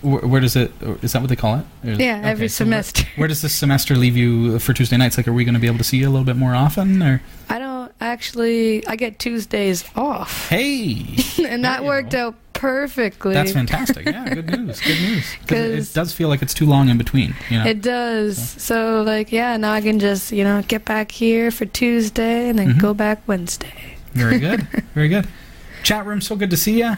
[0.02, 0.72] Where, where does it?
[1.02, 1.66] Is that what they call it?
[2.00, 3.04] Yeah, every so where- semester.
[3.16, 5.16] Where, does this semester leave you for Tuesday nights?
[5.16, 7.02] Like, are we going to be able to see you a little bit more often?
[7.02, 8.86] Or I don't actually.
[8.86, 11.06] I get Tuesdays off, hey,
[11.46, 13.34] and that worked out perfectly.
[13.34, 14.06] that's fantastic.
[14.06, 14.80] Yeah, good news.
[14.80, 15.34] Good news.
[15.40, 17.34] Because it, does feel like it's too long in between.
[17.50, 17.66] You know.
[17.66, 18.38] It does.
[18.38, 22.58] So like, yeah, now I can just you know get back here for Tuesday and
[22.58, 22.80] then Mhm.
[22.80, 23.96] go back Wednesday.
[24.12, 24.60] Very good.
[24.94, 25.26] Very good.
[25.82, 26.94] Chat room, so good to see you.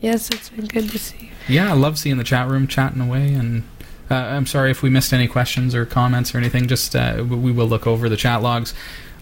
[0.00, 1.54] Yes, it's been good to see you.
[1.54, 3.34] Yeah, I love seeing the chat room chatting away.
[3.34, 3.64] And
[4.10, 6.66] uh, I'm sorry if we missed any questions or comments or anything.
[6.66, 8.72] Just uh, we will look over the chat logs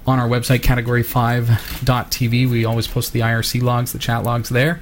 [0.06, 2.50] on our website, category5.tv.
[2.50, 4.80] We always post the IRC logs, the chat logs there.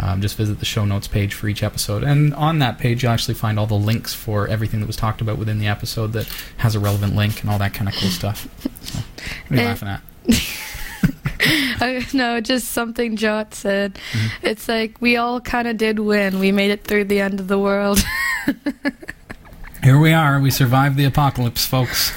[0.00, 2.04] Um, just visit the show notes page for each episode.
[2.04, 5.20] And on that page, you'll actually find all the links for everything that was talked
[5.20, 8.08] about within the episode that has a relevant link and all that kind of cool
[8.10, 8.46] stuff.
[8.84, 9.00] So,
[9.48, 9.64] what are you Eh.
[9.66, 10.02] laughing at?
[11.82, 13.94] I no, just something Jot said.
[14.12, 14.46] Mm-hmm.
[14.46, 16.38] It's like we all kind of did win.
[16.38, 17.98] We made it through the end of the world.
[19.82, 20.38] Here we are.
[20.38, 22.12] We survived the apocalypse, folks.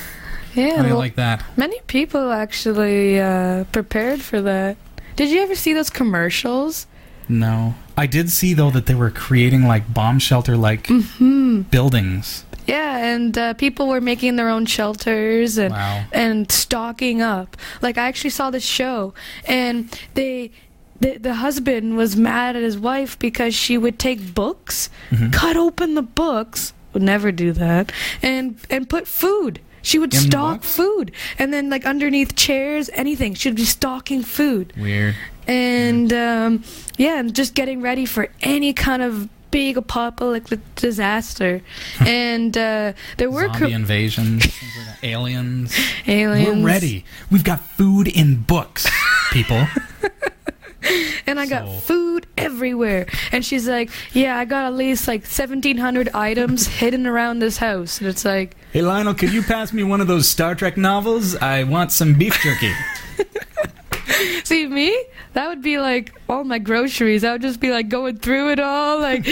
[0.56, 1.44] Yeah, you well, like that?
[1.58, 4.78] many people actually uh, prepared for that.
[5.16, 6.88] Did you ever see those commercials?
[7.30, 7.76] No.
[7.98, 11.62] I did see though that they were creating like bomb shelter like Hmm.
[11.62, 12.46] buildings.
[12.66, 16.06] Yeah, and uh, people were making their own shelters and Wow.
[16.14, 17.58] and stocking up.
[17.82, 19.14] Like I actually saw this show,
[19.46, 20.52] and they.
[21.00, 25.32] The, the husband was mad at his wife because she would take books, Mm-hmm.
[25.32, 27.92] cut open the books, would never do that,
[28.22, 29.60] and and put food.
[29.84, 30.76] She would In books?
[30.76, 33.36] food, and then like underneath chairs, anything.
[33.36, 35.14] She'd be stalking food, Weird.
[35.46, 36.64] and um,
[36.98, 41.62] yeah, and just getting ready for any kind of big apocalyptic disaster.
[42.00, 45.08] and uh, there were Zombie co- invasions, things like that.
[45.08, 45.76] aliens.
[46.08, 46.58] aliens.
[46.60, 47.06] We're ready.
[47.30, 48.88] We've got food in books,
[49.32, 49.68] people.
[51.28, 53.06] and I got So- food everywhere.
[53.32, 58.00] And she's like, "Yeah, I got at least like 1,700 items hidden around this house."
[58.00, 61.36] And it's like, hey Lionel, could you pass me one of those Star Trek novels?
[61.36, 62.74] I want some beef jerky.
[64.44, 64.96] see me?
[65.34, 67.24] That would be like all my groceries.
[67.24, 69.26] I would just be like going through it all, like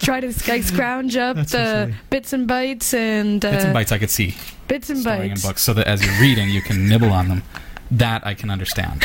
[0.00, 1.94] try to like scrounge up That's the silly.
[2.10, 4.34] bits and bites and uh, Bits and bites I could see
[4.68, 5.46] Bits and storing in bites.
[5.46, 7.42] books so that as you're reading you can nibble on them.
[7.90, 9.04] That I can understand.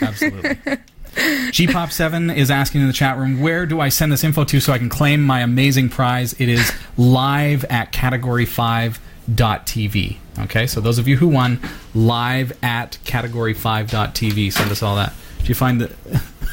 [0.00, 0.56] Absolutely.
[1.16, 4.72] Gpop7 is asking in the chat room, where do I send this info to so
[4.72, 6.34] I can claim my amazing prize?
[6.34, 10.16] It is live at category5.tv.
[10.38, 11.58] Okay, so those of you who won,
[11.94, 14.52] live at category5.tv.
[14.52, 15.14] Send us all that.
[15.38, 15.94] Did you find the.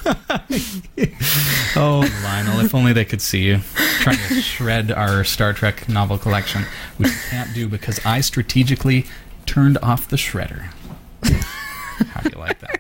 [1.76, 3.60] oh, Lionel, if only they could see you
[4.00, 6.64] trying to shred our Star Trek novel collection,
[6.98, 9.06] which we can't do because I strategically
[9.46, 10.70] turned off the shredder.
[12.10, 12.73] How do you like that?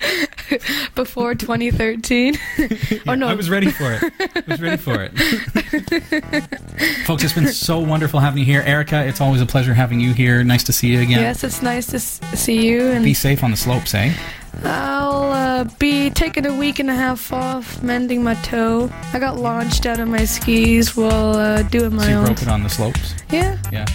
[0.94, 2.36] before 2013.
[3.08, 4.12] oh no, I was ready for it.
[4.20, 5.12] I was ready for it.
[7.06, 8.62] Folks, it's been so wonderful having you here.
[8.64, 10.42] Erika, it's always a pleasure having you here.
[10.44, 11.20] Nice to see you again.
[11.20, 14.12] Yes, it's nice to see you, and Be safe on the slopes, eh?
[14.64, 18.90] I'll uh, be taking a week and a half off, mending my toe.
[19.12, 22.24] I got launched out of my skis while uh, doing my So you own.
[22.24, 23.14] broke it on the slopes.
[23.30, 23.86] Yeah, Yeah.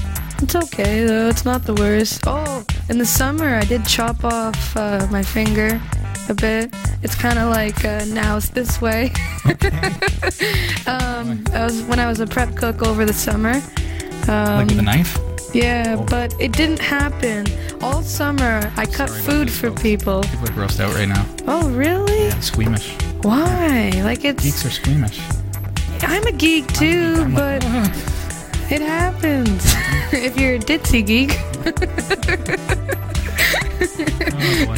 [0.43, 1.29] It's okay though.
[1.29, 2.23] It's not the worst.
[2.27, 5.81] Oh, in the summer I did chop off uh, my finger
[6.29, 6.73] a bit.
[7.01, 9.11] It's kind of like uh, now it's this way.
[10.85, 13.61] um, I was when I was a prep cook over the summer.
[14.27, 15.17] Um, Like with a knife?
[15.53, 17.45] Yeah, but it didn't happen.
[17.81, 20.23] All summer, I cut Sorry food for people.
[20.23, 21.25] People are grossed out right now.
[21.47, 22.31] Oh, really?
[22.41, 22.91] Squeamish.
[23.21, 23.91] Why?
[24.03, 24.43] Like it's.
[24.43, 25.21] Geeks are squeamish.
[26.01, 27.63] I'm a geek too, I'm like, but
[28.71, 29.63] it happens.
[30.13, 31.37] if you're a ditzy geek.
[34.45, 34.75] Oh.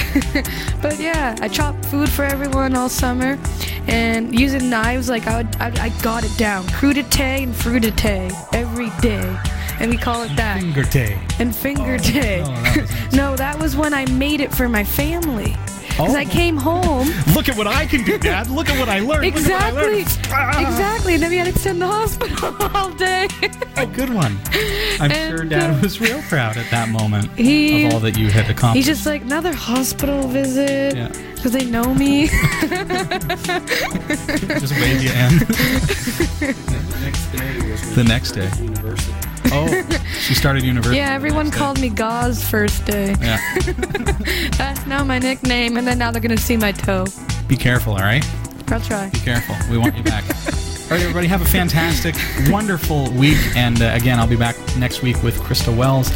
[0.81, 3.39] But yeah, I chopped food for everyone all summer,
[3.87, 8.91] and using knives, like I would, I, I got it down, crudité and fruité every
[9.01, 9.35] day,
[9.79, 10.61] and we call it that.
[10.61, 11.17] Finger tay.
[11.39, 12.43] And finger day.
[12.45, 15.55] Oh, that was no, that was when I made it for my family.
[15.97, 16.29] Because I Oh.
[16.29, 17.07] came home.
[17.33, 18.49] Look at what I can do, Dad.
[18.49, 19.25] Look at what I learned.
[19.25, 20.03] Look at what I Exactly.
[20.03, 20.17] learned.
[20.29, 20.59] Ah.
[20.67, 21.13] Exactly.
[21.13, 23.27] And then we had to sit in the hospital all day.
[23.77, 24.37] Oh, good one.
[24.99, 28.17] I'm And, sure Dad uh, was real proud at that moment He- of all that
[28.17, 28.75] you had accomplished.
[28.75, 30.95] He's just like, another hospital visit.
[30.95, 31.07] Yeah.
[31.35, 32.27] Because they know me.
[34.59, 35.39] just wave you in.
[37.05, 38.49] Next day was The next day.
[38.59, 39.14] university.
[39.51, 39.67] Oh,
[40.19, 40.97] she started university.
[40.97, 41.59] yeah, everyone next day.
[41.59, 43.15] called me Gauze first day.
[43.21, 43.39] Yeah.
[44.57, 45.77] That's now my nickname.
[45.77, 47.05] And then now they're going to see my toe.
[47.47, 48.25] Be careful, all right?
[48.67, 49.09] I'll try.
[49.09, 49.55] Be careful.
[49.69, 50.23] We want you back.
[50.85, 52.15] All right, everybody, have a fantastic,
[52.51, 53.39] wonderful week.
[53.55, 56.11] And uh, again, I'll be back next week with Krista Wells,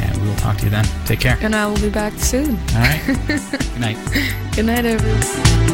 [0.00, 0.86] and we will talk to you then.
[1.04, 1.36] Take care.
[1.42, 2.56] And I will be back soon.
[2.56, 3.02] All right.
[3.26, 3.98] Good night.
[4.54, 5.73] Good night, everyone.